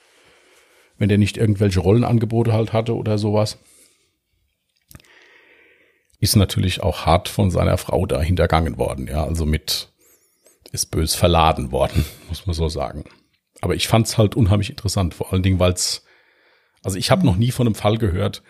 [1.01, 3.57] wenn der nicht irgendwelche Rollenangebote halt hatte oder sowas.
[6.19, 9.91] Ist natürlich auch hart von seiner Frau da hintergangen worden, ja, also mit
[10.71, 13.05] ist bös verladen worden, muss man so sagen.
[13.61, 16.05] Aber ich fand's halt unheimlich interessant, vor allen Dingen, weil's,
[16.83, 18.43] also ich habe noch nie von einem Fall gehört,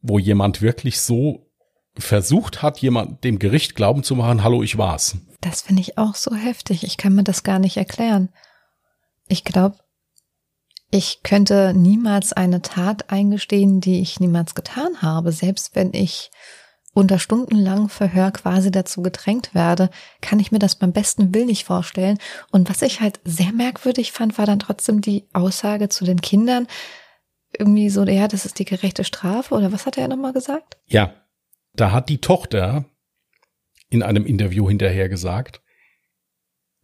[0.00, 1.50] wo jemand wirklich so
[1.98, 5.16] versucht hat, jemand dem Gericht glauben zu machen, hallo, ich war's.
[5.40, 6.84] Das finde ich auch so heftig.
[6.84, 8.28] Ich kann mir das gar nicht erklären.
[9.26, 9.81] Ich glaube,
[10.92, 16.30] ich könnte niemals eine Tat eingestehen, die ich niemals getan habe, selbst wenn ich
[16.92, 19.88] unter stundenlangem Verhör quasi dazu gedrängt werde,
[20.20, 22.18] kann ich mir das beim besten Willen nicht vorstellen.
[22.50, 26.66] Und was ich halt sehr merkwürdig fand, war dann trotzdem die Aussage zu den Kindern,
[27.58, 30.76] irgendwie so, ja, das ist die gerechte Strafe oder was hat er nochmal gesagt?
[30.86, 31.14] Ja,
[31.72, 32.84] da hat die Tochter
[33.88, 35.62] in einem Interview hinterher gesagt,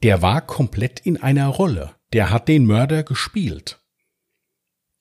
[0.02, 1.94] der war komplett in einer Rolle.
[2.14, 3.77] Der hat den Mörder gespielt.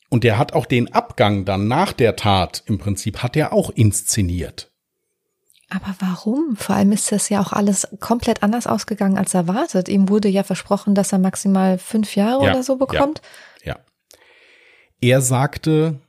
[0.10, 3.70] Und der hat auch den Abgang dann nach der Tat im Prinzip hat er auch
[3.70, 4.72] inszeniert.
[5.70, 6.56] Aber warum?
[6.56, 9.90] Vor allem ist das ja auch alles komplett anders ausgegangen als erwartet.
[9.90, 13.22] Ihm wurde ja versprochen, dass er maximal fünf Jahre ja, oder so bekommt.
[13.64, 13.80] Ja, ja.
[15.02, 16.00] Er sagte,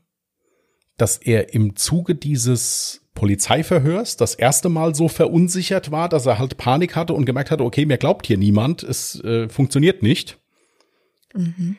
[0.96, 6.56] dass er im Zuge dieses Polizeiverhörs das erste Mal so verunsichert war, dass er halt
[6.56, 10.38] Panik hatte und gemerkt hatte, okay, mir glaubt hier niemand, es äh, funktioniert nicht.
[11.34, 11.76] Mhm.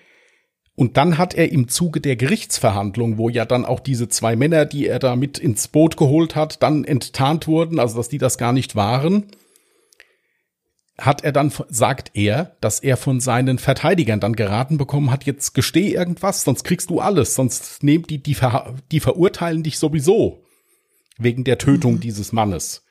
[0.80, 4.64] Und dann hat er im Zuge der Gerichtsverhandlung, wo ja dann auch diese zwei Männer,
[4.64, 8.38] die er da mit ins Boot geholt hat, dann enttarnt wurden, also dass die das
[8.38, 9.26] gar nicht waren,
[10.98, 15.54] hat er dann, sagt er, dass er von seinen Verteidigern dann geraten bekommen hat, jetzt
[15.54, 20.46] gesteh irgendwas, sonst kriegst du alles, sonst nehmen die, die, ver die verurteilen dich sowieso
[21.18, 22.00] wegen der Tötung mhm.
[22.00, 22.86] dieses Mannes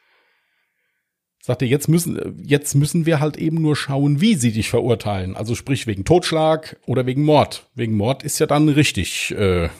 [1.48, 5.34] sagte, jetzt müssen, jetzt müssen wir halt eben nur schauen, wie sie dich verurteilen.
[5.34, 7.66] Also sprich wegen Totschlag oder wegen Mord.
[7.74, 9.70] Wegen Mord ist ja dann richtig äh,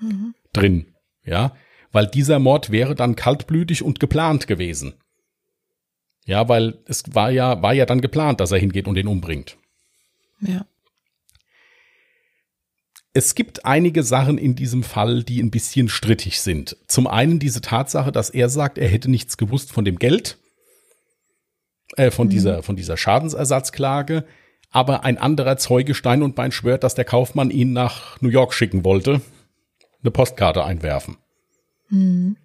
[0.00, 0.34] mhm.
[0.54, 0.86] drin,
[1.22, 1.52] ja,
[1.92, 4.94] weil dieser Mord wäre dann kaltblütig und geplant gewesen.
[6.24, 9.58] Ja, weil es war ja, war ja dann geplant, dass er hingeht und den umbringt.
[10.40, 10.64] Ja.
[13.18, 16.76] Es gibt einige Sachen in diesem Fall, die ein bisschen strittig sind.
[16.86, 20.38] Zum einen diese Tatsache, dass er sagt, er hätte nichts gewusst von dem Geld,
[21.96, 22.30] äh, von mhm.
[22.30, 24.24] dieser, von dieser Schadensersatzklage.
[24.70, 28.54] Aber ein anderer Zeuge Stein und Bein schwört, dass der Kaufmann ihn nach New York
[28.54, 29.20] schicken wollte,
[30.00, 31.16] eine Postkarte einwerfen.
[31.88, 32.36] Mhm.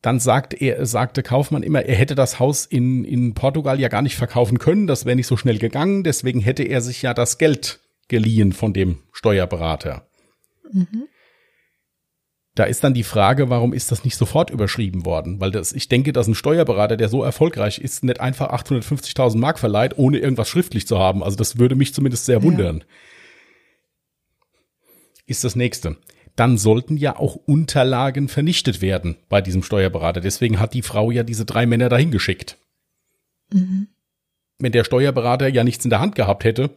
[0.00, 4.00] Dann sagt er, sagte Kaufmann immer, er hätte das Haus in, in Portugal ja gar
[4.00, 7.36] nicht verkaufen können, das wäre nicht so schnell gegangen, deswegen hätte er sich ja das
[7.36, 7.81] Geld
[8.12, 10.06] geliehen von dem Steuerberater.
[10.70, 11.08] Mhm.
[12.54, 15.40] Da ist dann die Frage, warum ist das nicht sofort überschrieben worden?
[15.40, 19.58] Weil das, ich denke, dass ein Steuerberater, der so erfolgreich ist, nicht einfach 850.000 Mark
[19.58, 21.22] verleiht, ohne irgendwas schriftlich zu haben.
[21.22, 22.80] Also das würde mich zumindest sehr wundern.
[22.80, 22.84] Ja.
[25.24, 25.96] Ist das nächste.
[26.36, 30.20] Dann sollten ja auch Unterlagen vernichtet werden bei diesem Steuerberater.
[30.20, 32.58] Deswegen hat die Frau ja diese drei Männer dahin geschickt.
[33.50, 33.88] Mhm.
[34.58, 36.68] Wenn der Steuerberater ja nichts in der Hand gehabt hätte,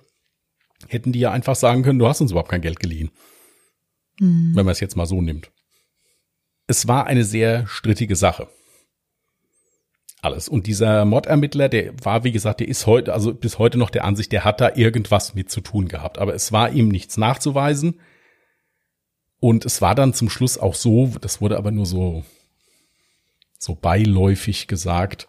[0.88, 3.12] hätten die ja einfach sagen können, du hast uns überhaupt kein Geld geliehen.
[4.19, 4.52] Mhm.
[4.56, 5.52] Wenn man es jetzt mal so nimmt.
[6.67, 8.48] Es war eine sehr strittige Sache.
[10.21, 10.50] Alles.
[10.50, 14.06] Und dieser Mordermittler, der war, wie gesagt, der ist heute, also bis heute noch der
[14.06, 16.17] Ansicht, der hat da irgendwas mit zu tun gehabt.
[16.17, 18.00] Aber es war ihm nichts nachzuweisen.
[19.39, 22.24] Und es war dann zum Schluss auch so, das wurde aber nur so,
[23.60, 25.28] so beiläufig gesagt,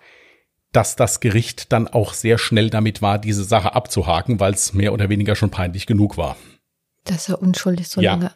[0.76, 4.92] dass das Gericht dann auch sehr schnell damit war, diese Sache abzuhaken, weil es mehr
[4.92, 6.36] oder weniger schon peinlich genug war.
[7.04, 8.12] Dass er unschuldig so ja.
[8.12, 8.32] lange.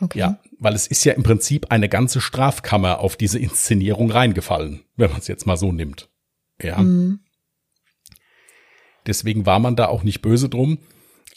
[0.00, 0.18] Okay.
[0.18, 5.10] Ja, weil es ist ja im Prinzip eine ganze Strafkammer auf diese Inszenierung reingefallen, wenn
[5.10, 6.08] man es jetzt mal so nimmt.
[6.60, 6.78] Ja.
[6.78, 7.20] Mhm.
[9.06, 10.78] Deswegen war man da auch nicht böse drum,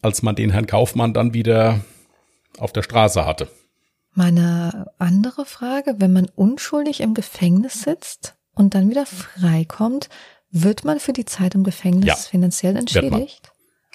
[0.02, 1.82] als man den Herrn Kaufmann dann wieder
[2.58, 3.50] auf der Straße hatte.
[4.14, 10.10] Meine andere Frage, wenn man unschuldig im Gefängnis sitzt und dann wieder freikommt,
[10.52, 13.52] wird man für die Zeit im Gefängnis ja, finanziell entschädigt?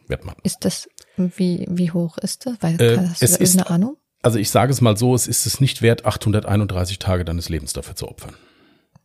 [0.07, 0.25] Wird man.
[0.25, 0.37] Wird man.
[0.43, 2.57] Ist das, wie, wie hoch ist das?
[2.61, 3.97] Weil, äh, hast du es ist, Ahnung?
[4.23, 7.73] Also ich sage es mal so, es ist es nicht wert, 831 Tage deines Lebens
[7.73, 8.35] dafür zu opfern.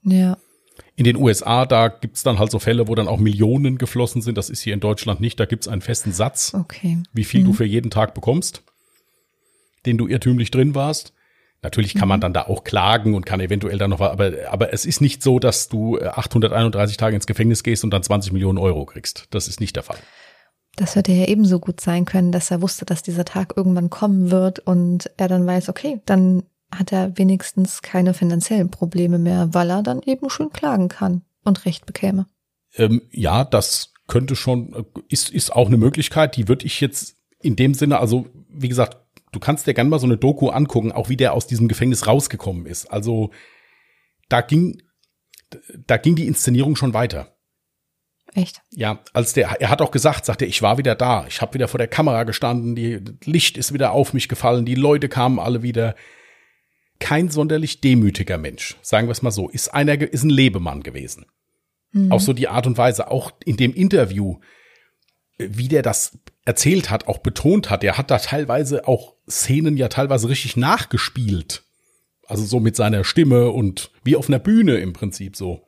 [0.04, 0.38] Ja.
[0.96, 4.38] In den USA, da gibt's dann halt so Fälle, wo dann auch Millionen geflossen sind.
[4.38, 5.40] Das ist hier in Deutschland nicht.
[5.40, 7.02] Da gibt's einen festen Satz, okay.
[7.14, 7.46] wie viel mhm.
[7.46, 8.64] du für jeden Tag bekommst,
[9.86, 11.14] den du irrtümlich drin warst.
[11.64, 12.22] Natürlich kann man mhm.
[12.22, 15.40] dann da auch klagen und kann eventuell dann noch, aber, aber es ist nicht so,
[15.40, 19.28] dass du 831 äh, Tage ins Gefängnis gehst und dann 20 Millionen Euro kriegst.
[19.32, 19.98] Das ist nicht der Fall.
[20.76, 24.30] Das hätte ja ebenso gut sein können, dass er wusste, dass dieser Tag irgendwann kommen
[24.30, 29.72] wird und er dann weiß, okay, dann hat er wenigstens keine finanziellen Probleme mehr, weil
[29.72, 32.28] er dann eben schön klagen kann und Recht bekäme.
[32.76, 37.16] Ähm, ja, das könnte schon, äh, ist, ist auch eine Möglichkeit, die würde ich jetzt
[37.40, 38.98] in dem Sinne, also wie gesagt,
[39.38, 42.08] du kannst dir gerne mal so eine Doku angucken, auch wie der aus diesem Gefängnis
[42.08, 42.88] rausgekommen ist.
[42.88, 43.30] Also
[44.30, 44.82] da ging,
[45.86, 47.38] da ging die Inszenierung schon weiter.
[48.34, 48.62] Echt?
[48.72, 51.28] Ja, als der, er hat auch gesagt, sagte ich war wieder da.
[51.28, 54.76] Ich habe wieder vor der Kamera gestanden, die Licht ist wieder auf mich gefallen, die
[54.76, 55.96] Leute kamen alle wieder.
[57.00, 61.28] Kein sonderlich demütiger Mensch, sagen wir es mal so, ist einer, ist ein Lebemann gewesen.
[61.92, 62.12] Mhm.
[62.12, 64.40] Auch so die Art und Weise, auch in dem Interview,
[65.38, 69.88] wie der das erzählt hat, auch betont hat, der hat da teilweise auch Szenen ja
[69.88, 71.64] teilweise richtig nachgespielt.
[72.26, 75.66] Also so mit seiner Stimme und wie auf einer Bühne im Prinzip so.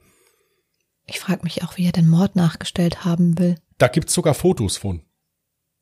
[1.05, 3.55] Ich frage mich auch, wie er den Mord nachgestellt haben will.
[3.78, 5.01] Da gibt's sogar Fotos von.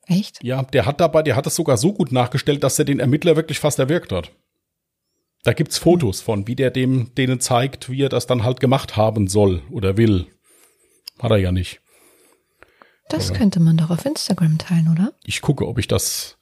[0.06, 0.42] Echt?
[0.42, 3.36] Ja, der hat dabei, der hat es sogar so gut nachgestellt, dass er den Ermittler
[3.36, 4.32] wirklich fast erwirkt hat.
[5.42, 8.96] Da gibt's Fotos von, wie der dem denen zeigt, wie er das dann halt gemacht
[8.96, 10.26] haben soll oder will.
[11.18, 11.80] Hat er ja nicht.
[13.08, 15.12] Das könnte man doch auf Instagram teilen, oder?
[15.24, 16.37] Ich gucke, ob ich das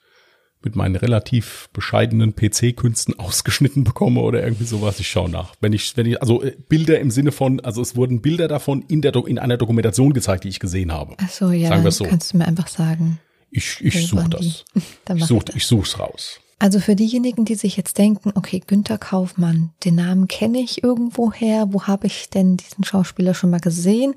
[0.67, 5.01] mit meinen relativ bescheidenen PC-Künsten ausgeschnitten bekomme oder irgendwie sowas.
[5.01, 5.55] Ich schaue nach.
[5.61, 8.83] Wenn ich, wenn ich, also äh, Bilder im Sinne von, also es wurden Bilder davon
[8.83, 11.15] in der, in einer Dokumentation gezeigt, die ich gesehen habe.
[11.19, 12.05] Ach so, ja, Sagen so.
[12.05, 13.21] kannst du mir einfach sagen.
[13.51, 14.65] Ich, ich suche das.
[15.15, 16.41] Ich suche, ich such's raus.
[16.59, 21.73] Also für diejenigen, die sich jetzt denken, okay, Günther Kaufmann, den Namen kenne ich irgendwoher,
[21.73, 24.15] wo habe ich denn diesen Schauspieler schon mal gesehen?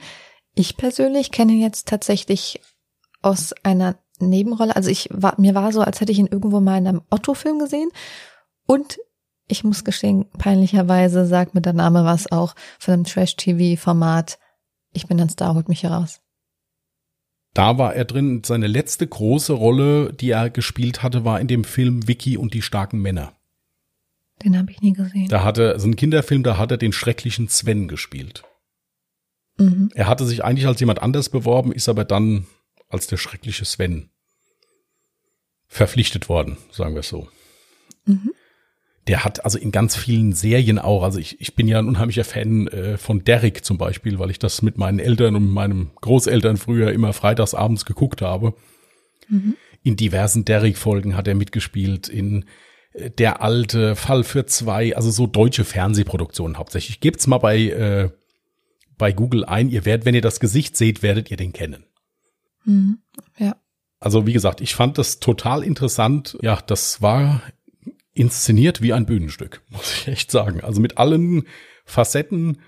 [0.55, 2.59] Ich persönlich kenne ihn jetzt tatsächlich
[3.21, 4.76] aus einer Nebenrolle.
[4.76, 7.59] Also ich war, mir war so, als hätte ich ihn irgendwo mal in einem Otto-Film
[7.59, 7.89] gesehen.
[8.65, 8.99] Und
[9.47, 14.39] ich muss gestehen, peinlicherweise sagt mir der Name was auch von einem Trash-TV-Format.
[14.93, 16.22] Ich bin ein Star, holt mich heraus.
[17.53, 18.43] Da war er drin.
[18.45, 22.61] Seine letzte große Rolle, die er gespielt hatte, war in dem Film Vicky und die
[22.61, 23.34] starken Männer.
[24.43, 25.28] Den habe ich nie gesehen.
[25.28, 28.43] Da hatte, so ein Kinderfilm, da hat er den schrecklichen Sven gespielt.
[29.57, 29.89] Mhm.
[29.93, 32.45] Er hatte sich eigentlich als jemand anders beworben, ist aber dann
[32.89, 34.09] als der schreckliche Sven
[35.67, 37.29] verpflichtet worden, sagen wir es so.
[38.05, 38.31] Mhm.
[39.07, 42.23] Der hat also in ganz vielen Serien auch, also ich, ich bin ja ein unheimlicher
[42.23, 46.57] Fan äh, von Derrick zum Beispiel, weil ich das mit meinen Eltern und meinen Großeltern
[46.57, 48.53] früher immer freitags abends geguckt habe.
[49.27, 49.55] Mhm.
[49.83, 52.45] In diversen Derrick-Folgen hat er mitgespielt, in
[52.93, 56.99] äh, Der alte Fall für zwei, also so deutsche Fernsehproduktionen hauptsächlich.
[56.99, 58.09] Gebt's mal bei, äh,
[58.97, 61.85] bei Google ein, ihr werdet, wenn ihr das Gesicht seht, werdet ihr den kennen.
[62.70, 62.99] Mhm.
[63.38, 63.55] Ja.
[63.99, 66.38] Also wie gesagt, ich fand das total interessant.
[66.41, 67.41] Ja, das war
[68.13, 70.61] inszeniert wie ein Bühnenstück, muss ich echt sagen.
[70.61, 71.43] Also mit allen
[71.86, 72.61] Facetten.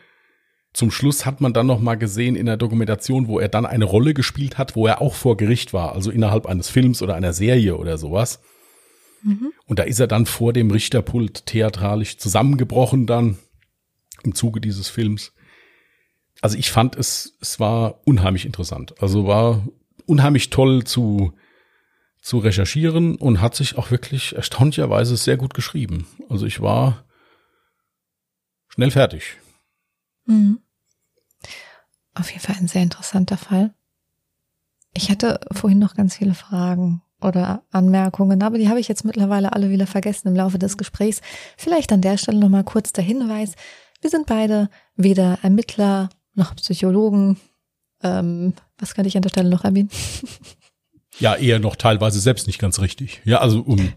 [0.73, 3.83] Zum Schluss hat man dann noch mal gesehen in der Dokumentation, wo er dann eine
[3.83, 7.33] Rolle gespielt hat, wo er auch vor Gericht war, also innerhalb eines Films oder einer
[7.33, 8.39] Serie oder sowas.
[9.21, 9.51] Mhm.
[9.65, 13.37] Und da ist er dann vor dem Richterpult theatralisch zusammengebrochen dann
[14.23, 15.33] im Zuge dieses Films.
[16.39, 18.95] Also ich fand es, es war unheimlich interessant.
[19.01, 19.67] Also war
[20.05, 21.33] unheimlich toll zu,
[22.21, 26.07] zu recherchieren und hat sich auch wirklich erstaunlicherweise sehr gut geschrieben.
[26.29, 27.05] Also ich war
[28.67, 29.37] schnell fertig.
[30.25, 30.59] Mhm.
[32.13, 33.73] Auf jeden Fall ein sehr interessanter Fall.
[34.93, 39.53] Ich hatte vorhin noch ganz viele Fragen oder Anmerkungen, aber die habe ich jetzt mittlerweile
[39.53, 41.21] alle wieder vergessen im Laufe des Gesprächs.
[41.55, 43.53] Vielleicht an der Stelle nochmal kurz der Hinweis.
[44.01, 47.37] Wir sind beide weder Ermittler noch Psychologen.
[48.03, 49.89] Ähm, was kann ich an der Stelle noch erwähnen?
[51.19, 53.21] Ja, eher noch teilweise selbst nicht ganz richtig.
[53.25, 53.93] Ja, also um,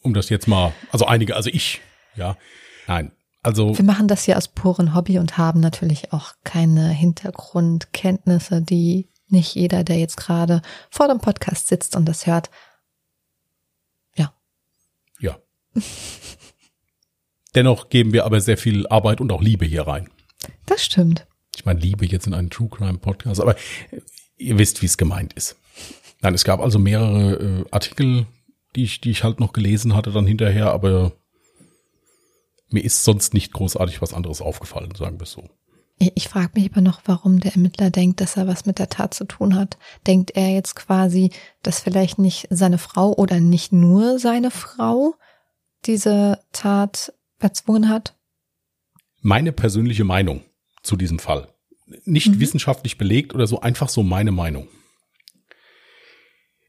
[0.00, 1.80] um das jetzt mal, also einige, also ich,
[2.16, 2.36] ja,
[2.86, 8.62] nein, also Wir machen das hier aus purem Hobby und haben natürlich auch keine Hintergrundkenntnisse,
[8.62, 12.50] die nicht jeder, der jetzt gerade vor dem Podcast sitzt und das hört,
[14.16, 14.32] ja,
[15.20, 15.38] ja.
[17.54, 20.10] Dennoch geben wir aber sehr viel Arbeit und auch Liebe hier rein.
[20.66, 21.26] das stimmt.
[21.60, 23.54] Ich meine, Liebe jetzt in einen True Crime Podcast, aber
[24.38, 25.56] ihr wisst, wie es gemeint ist.
[26.22, 28.24] Nein, es gab also mehrere äh, Artikel,
[28.74, 31.12] die ich, die ich halt noch gelesen hatte dann hinterher, aber
[32.70, 35.50] mir ist sonst nicht großartig was anderes aufgefallen, sagen wir es so.
[35.98, 38.88] Ich, ich frage mich aber noch, warum der Ermittler denkt, dass er was mit der
[38.88, 39.76] Tat zu tun hat.
[40.06, 41.30] Denkt er jetzt quasi,
[41.62, 45.14] dass vielleicht nicht seine Frau oder nicht nur seine Frau
[45.84, 48.16] diese Tat erzwungen hat?
[49.20, 50.40] Meine persönliche Meinung
[50.82, 51.48] zu diesem Fall.
[52.04, 52.40] Nicht Mhm.
[52.40, 54.68] wissenschaftlich belegt oder so, einfach so meine Meinung.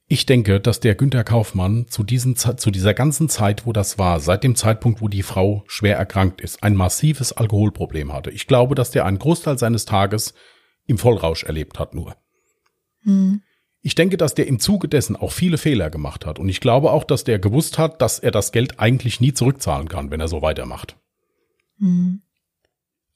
[0.08, 4.20] Ich denke, dass der Günther Kaufmann zu, diesen, zu dieser ganzen Zeit, wo das war,
[4.20, 8.30] seit dem Zeitpunkt, wo die Frau schwer erkrankt ist, ein massives Alkoholproblem hatte.
[8.30, 10.34] Ich glaube, dass der einen Großteil seines Tages
[10.86, 12.18] im Vollrausch erlebt hat nur.
[13.04, 13.42] Hm.
[13.84, 16.40] Ich denke, dass der im Zuge dessen auch viele Fehler gemacht hat.
[16.40, 19.88] Und ich glaube auch, dass der gewusst hat, dass er das Geld eigentlich nie zurückzahlen
[19.88, 20.98] kann, wenn er so weitermacht.
[21.80, 22.22] Hm.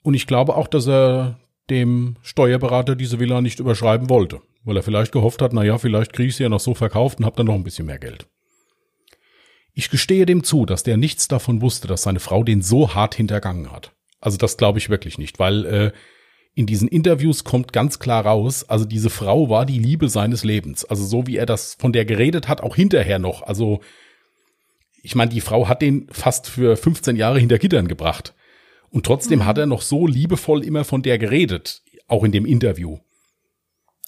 [0.05, 1.39] Und ich glaube auch, dass er
[1.71, 6.13] dem Steuerberater diese Villa nicht überschreiben wollte, weil er vielleicht gehofft hat, na ja, vielleicht
[6.13, 8.27] kriege ich sie ja noch so verkauft und habe dann noch ein bisschen mehr Geld.
[9.73, 13.15] Ich gestehe dem zu, dass der nichts davon wusste, dass seine Frau den so hart
[13.15, 13.93] hintergangen hat.
[14.21, 15.91] Also das glaube ich wirklich nicht, weil äh,
[16.53, 20.85] in diesen Interviews kommt ganz klar raus, also diese Frau war die Liebe seines Lebens.
[20.85, 23.41] Also so wie er das von der geredet hat, auch hinterher noch.
[23.41, 23.81] Also
[25.01, 28.35] ich meine, die Frau hat den fast für 15 Jahre hinter Gittern gebracht.
[28.95, 29.45] Und trotzdem Mhm.
[29.45, 32.97] hat er noch so liebevoll immer von der geredet, auch in dem Interview.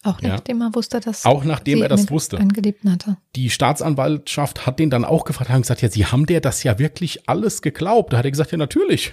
[0.03, 0.29] Auch Ja.
[0.29, 2.39] nachdem er wusste, dass Auch nachdem er das wusste.
[2.39, 3.17] hatte.
[3.35, 6.79] Die Staatsanwaltschaft hat den dann auch gefragt, haben gesagt, ja, sie haben der das ja
[6.79, 8.13] wirklich alles geglaubt.
[8.13, 9.11] Da hat er gesagt, ja, natürlich.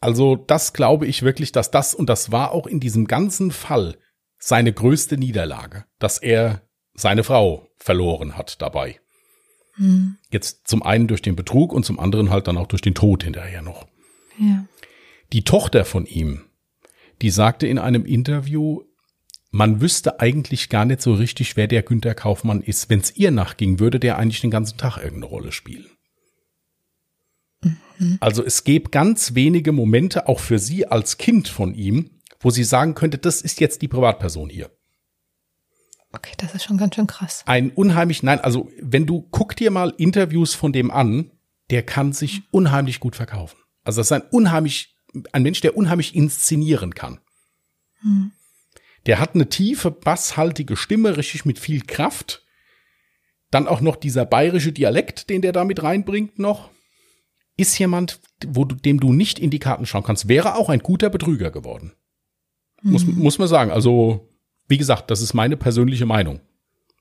[0.00, 3.96] Also das glaube ich wirklich, dass das, und das war auch in diesem ganzen Fall
[4.38, 6.62] seine größte Niederlage, dass er
[6.94, 9.00] seine Frau verloren hat dabei.
[9.76, 10.16] Hm.
[10.30, 13.24] Jetzt zum einen durch den Betrug und zum anderen halt dann auch durch den Tod
[13.24, 13.86] hinterher noch.
[14.38, 14.64] Ja.
[15.32, 16.44] Die Tochter von ihm,
[17.22, 18.82] die sagte in einem Interview,
[19.50, 22.90] man wüsste eigentlich gar nicht so richtig, wer der Günter Kaufmann ist.
[22.90, 25.86] Wenn es ihr nachging, würde der eigentlich den ganzen Tag irgendeine Rolle spielen.
[28.20, 32.10] Also es gäbe ganz wenige Momente, auch für sie als Kind von ihm,
[32.40, 34.70] wo sie sagen könnte, das ist jetzt die Privatperson hier.
[36.14, 37.42] Okay, das ist schon ganz schön krass.
[37.44, 41.32] Ein unheimlich, nein, also wenn du, guck dir mal Interviews von dem an,
[41.70, 43.58] der kann sich unheimlich gut verkaufen.
[43.82, 44.96] Also das ist ein unheimlich,
[45.32, 47.18] ein Mensch, der unheimlich inszenieren kann.
[48.02, 48.30] Hm.
[49.06, 52.46] Der hat eine tiefe, basshaltige Stimme, richtig mit viel Kraft.
[53.50, 56.70] Dann auch noch dieser bayerische Dialekt, den der da mit reinbringt noch.
[57.56, 60.80] Ist jemand, wo du, dem du nicht in die Karten schauen kannst, wäre auch ein
[60.80, 61.92] guter Betrüger geworden.
[62.82, 63.70] Muss, muss man sagen.
[63.70, 64.28] Also,
[64.68, 66.40] wie gesagt, das ist meine persönliche Meinung.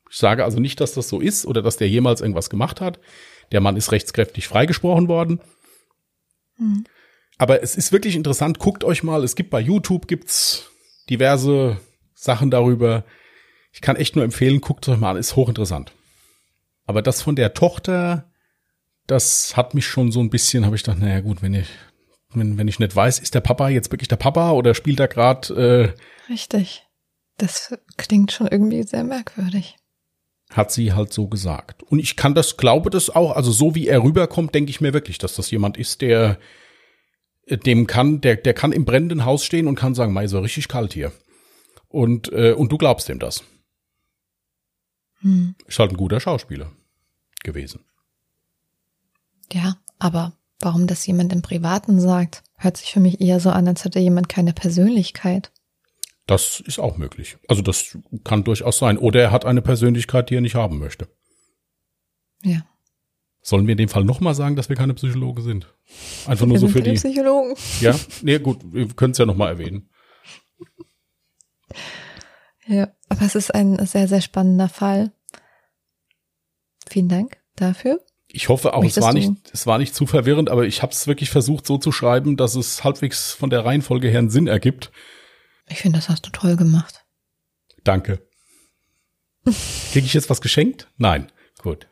[0.10, 3.00] Ich sage also nicht, dass das so ist oder dass der jemals irgendwas gemacht hat.
[3.52, 5.40] Der Mann ist rechtskräftig freigesprochen worden.
[6.58, 6.86] Hm.
[7.38, 8.60] Aber es ist wirklich interessant.
[8.60, 9.24] Guckt euch mal.
[9.24, 10.70] Es gibt bei YouTube gibt's
[11.10, 11.78] diverse
[12.14, 13.06] Sachen darüber.
[13.72, 14.62] Ich kann echt nur empfehlen.
[14.62, 15.18] Guckt euch mal an.
[15.18, 15.94] Ist hochinteressant.
[16.86, 18.32] Aber das von der Tochter,
[19.08, 20.66] das hat mich schon so ein bisschen.
[20.66, 21.70] Habe ich gedacht, naja gut, wenn ich
[22.36, 25.08] wenn, wenn ich nicht weiß, ist der Papa jetzt wirklich der Papa oder spielt er
[25.08, 25.96] gerade
[26.28, 26.83] äh, Richtig.
[27.38, 29.76] Das klingt schon irgendwie sehr merkwürdig.
[30.52, 31.84] hat sie halt so gesagt.
[31.84, 34.94] Und ich kann das, glaube das auch, also so wie er rüberkommt, denke ich mir
[34.94, 36.38] wirklich, dass das jemand ist, der
[37.46, 40.40] äh, dem kann, der, der kann im brennenden Haus stehen und kann sagen, mei, so
[40.40, 41.12] richtig kalt hier.
[41.88, 43.44] Und, äh, und du glaubst ihm das.
[45.20, 45.56] Hm.
[45.68, 46.72] Ist halt ein guter Schauspieler
[47.44, 47.84] gewesen.
[49.52, 53.68] Ja, aber warum das jemand im Privaten sagt, hört sich für mich eher so an,
[53.68, 55.52] als hätte jemand keine Persönlichkeit.
[56.26, 57.38] Das ist auch möglich.
[57.48, 58.98] Also das kann durchaus sein.
[58.98, 61.10] Oder er hat eine Persönlichkeit, die er nicht haben möchte.
[62.44, 62.66] Ja.
[63.42, 65.68] Sollen wir in dem Fall nochmal sagen, dass wir keine Psychologe sind?
[66.26, 66.96] Einfach nur Wir so für keine die.
[66.96, 67.56] Psychologen.
[67.82, 69.90] Ja, nee, gut, wir können es ja nochmal erwähnen.
[72.66, 75.12] Ja, aber es ist ein sehr, sehr spannender Fall.
[76.88, 78.00] Vielen Dank dafür.
[78.28, 81.06] Ich hoffe auch, es war nicht, es war nicht zu verwirrend, aber ich habe es
[81.06, 84.92] wirklich versucht so zu schreiben, dass es halbwegs von der Reihenfolge her einen Sinn ergibt.
[85.70, 87.04] Ich finde, das hast du toll gemacht.
[87.84, 88.26] Danke.
[89.92, 90.88] Kriege ich jetzt was geschenkt?
[90.98, 91.32] Nein.
[91.62, 91.88] Gut.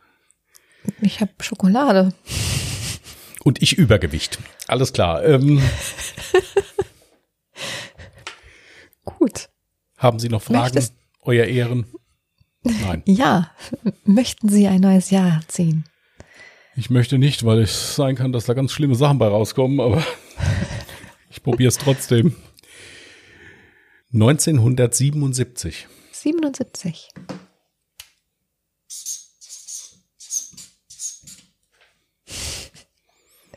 [1.01, 2.13] Ich habe Schokolade.
[3.43, 4.39] Und ich Übergewicht.
[4.67, 5.23] Alles klar.
[5.23, 5.61] Ähm,
[9.05, 9.49] Gut.
[9.97, 10.59] haben Sie noch Fragen?
[10.75, 10.93] Möchtest-
[11.23, 11.85] Euer Ehren?
[12.63, 13.03] Nein.
[13.07, 13.51] Ja,
[14.05, 15.85] möchten Sie ein neues Jahr ziehen?
[16.75, 20.03] Ich möchte nicht, weil es sein kann, dass da ganz schlimme Sachen bei rauskommen, aber
[21.29, 22.35] ich probiere es trotzdem.
[24.13, 25.87] 1977.
[26.11, 27.09] 77.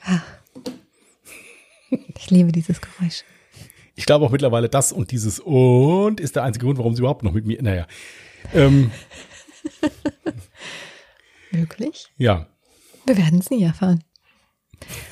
[0.03, 0.21] Ah.
[2.17, 3.25] Ich liebe dieses Geräusch.
[3.97, 7.25] Ich glaube auch mittlerweile das und dieses und ist der einzige Grund, warum sie überhaupt
[7.25, 7.61] noch mit mir.
[7.61, 7.89] Naja.
[8.53, 8.93] Ähm,
[11.51, 12.07] Wirklich?
[12.17, 12.47] ja.
[13.07, 14.05] Wir werden es nie erfahren.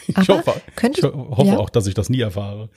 [0.06, 0.62] Ich Aber hoffe,
[0.92, 1.58] ich hoffe ja.
[1.58, 2.70] auch, dass ich das nie erfahre.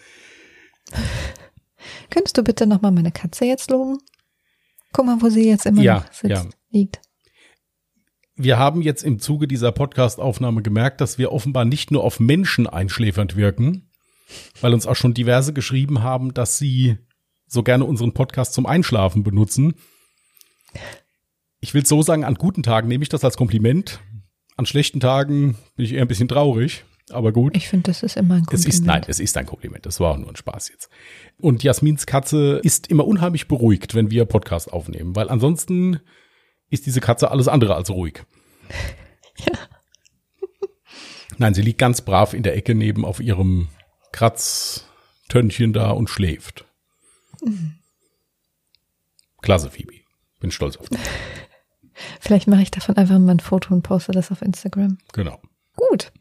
[2.10, 3.98] Könntest du bitte nochmal meine Katze jetzt loben?
[4.94, 6.46] Guck mal, wo sie jetzt immer Ja, noch sitzt, ja.
[6.72, 7.02] liegt.
[8.38, 12.68] Wir haben jetzt im Zuge dieser Podcast-Aufnahme gemerkt, dass wir offenbar nicht nur auf Menschen
[12.68, 13.90] einschläfernd wirken,
[14.60, 16.98] weil uns auch schon diverse geschrieben haben, dass sie
[17.48, 19.76] so gerne unseren Podcast zum Einschlafen benutzen.
[21.62, 24.02] Ich will so sagen, an guten Tagen nehme ich das als Kompliment.
[24.58, 27.56] An schlechten Tagen bin ich eher ein bisschen traurig, aber gut.
[27.56, 28.74] Ich finde, das ist immer ein Es Kompliment.
[28.74, 29.86] ist, nein, es ist ein Kompliment.
[29.86, 30.90] Das war auch nur ein Spaß jetzt.
[31.40, 36.00] Und Jasmins Katze ist immer unheimlich beruhigt, wenn wir Podcast aufnehmen, weil ansonsten
[36.70, 38.24] ist diese Katze alles andere als ruhig.
[39.38, 39.52] Ja.
[41.38, 43.68] Nein, sie liegt ganz brav in der Ecke neben auf ihrem
[44.14, 46.64] Kratztönchen da und schläft.
[49.42, 49.96] Klasse, Phoebe.
[50.40, 51.00] Bin stolz auf dich.
[52.22, 54.98] Vielleicht mache ich davon einfach mal ein Foto und poste das auf Instagram.
[55.12, 55.42] Genau.
[55.76, 56.14] Gut.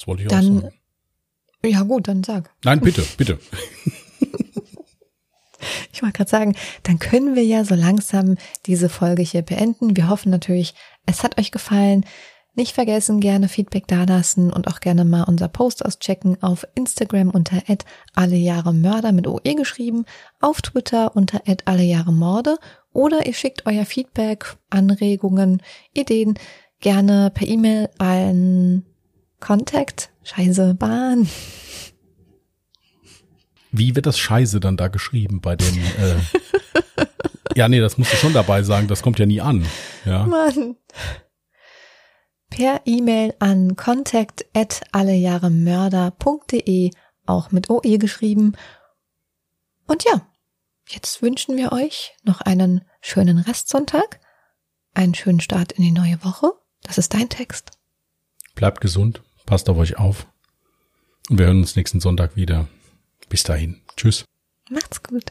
[0.00, 0.74] Das wollte ich Dann- auch sagen.
[1.62, 2.50] Ja, gut, dann sag.
[2.64, 3.38] Nein, bitte, bitte.
[5.92, 9.94] Ich wollte gerade sagen, dann können wir ja so langsam diese Folge hier beenden.
[9.94, 10.74] Wir hoffen natürlich,
[11.04, 12.06] es hat euch gefallen.
[12.54, 17.62] Nicht vergessen, gerne Feedback dalassen und auch gerne mal unser Post auschecken auf Instagram unter
[18.14, 20.06] alle Jahre Mörder mit OE geschrieben,
[20.40, 22.56] auf Twitter unter alle Jahre Morde
[22.94, 26.38] oder ihr schickt euer Feedback, Anregungen, Ideen
[26.80, 28.86] gerne per E-Mail an
[29.40, 31.28] Contact, Scheiße, Bahn,
[33.72, 36.16] Wie wird das Scheiße dann da geschrieben bei den, äh,
[37.54, 39.66] ja, nee, das musst du schon dabei sagen, das kommt ja nie an.
[40.04, 40.24] Ja.
[40.24, 40.76] Mann.
[42.50, 46.90] Per E-Mail an contact at allejahremörder.de,
[47.26, 48.56] auch mit OE geschrieben.
[49.86, 50.26] Und ja,
[50.88, 54.20] jetzt wünschen wir euch noch einen schönen Restsonntag,
[54.94, 56.52] einen schönen Start in die neue Woche.
[56.82, 57.70] Das ist dein Text.
[58.56, 60.28] Bleibt gesund, passt auf euch auf.
[61.28, 62.68] Und wir hören uns nächsten Sonntag wieder.
[63.28, 63.80] Bis dahin.
[63.96, 64.24] Tschüss.
[64.70, 65.24] Macht's gut.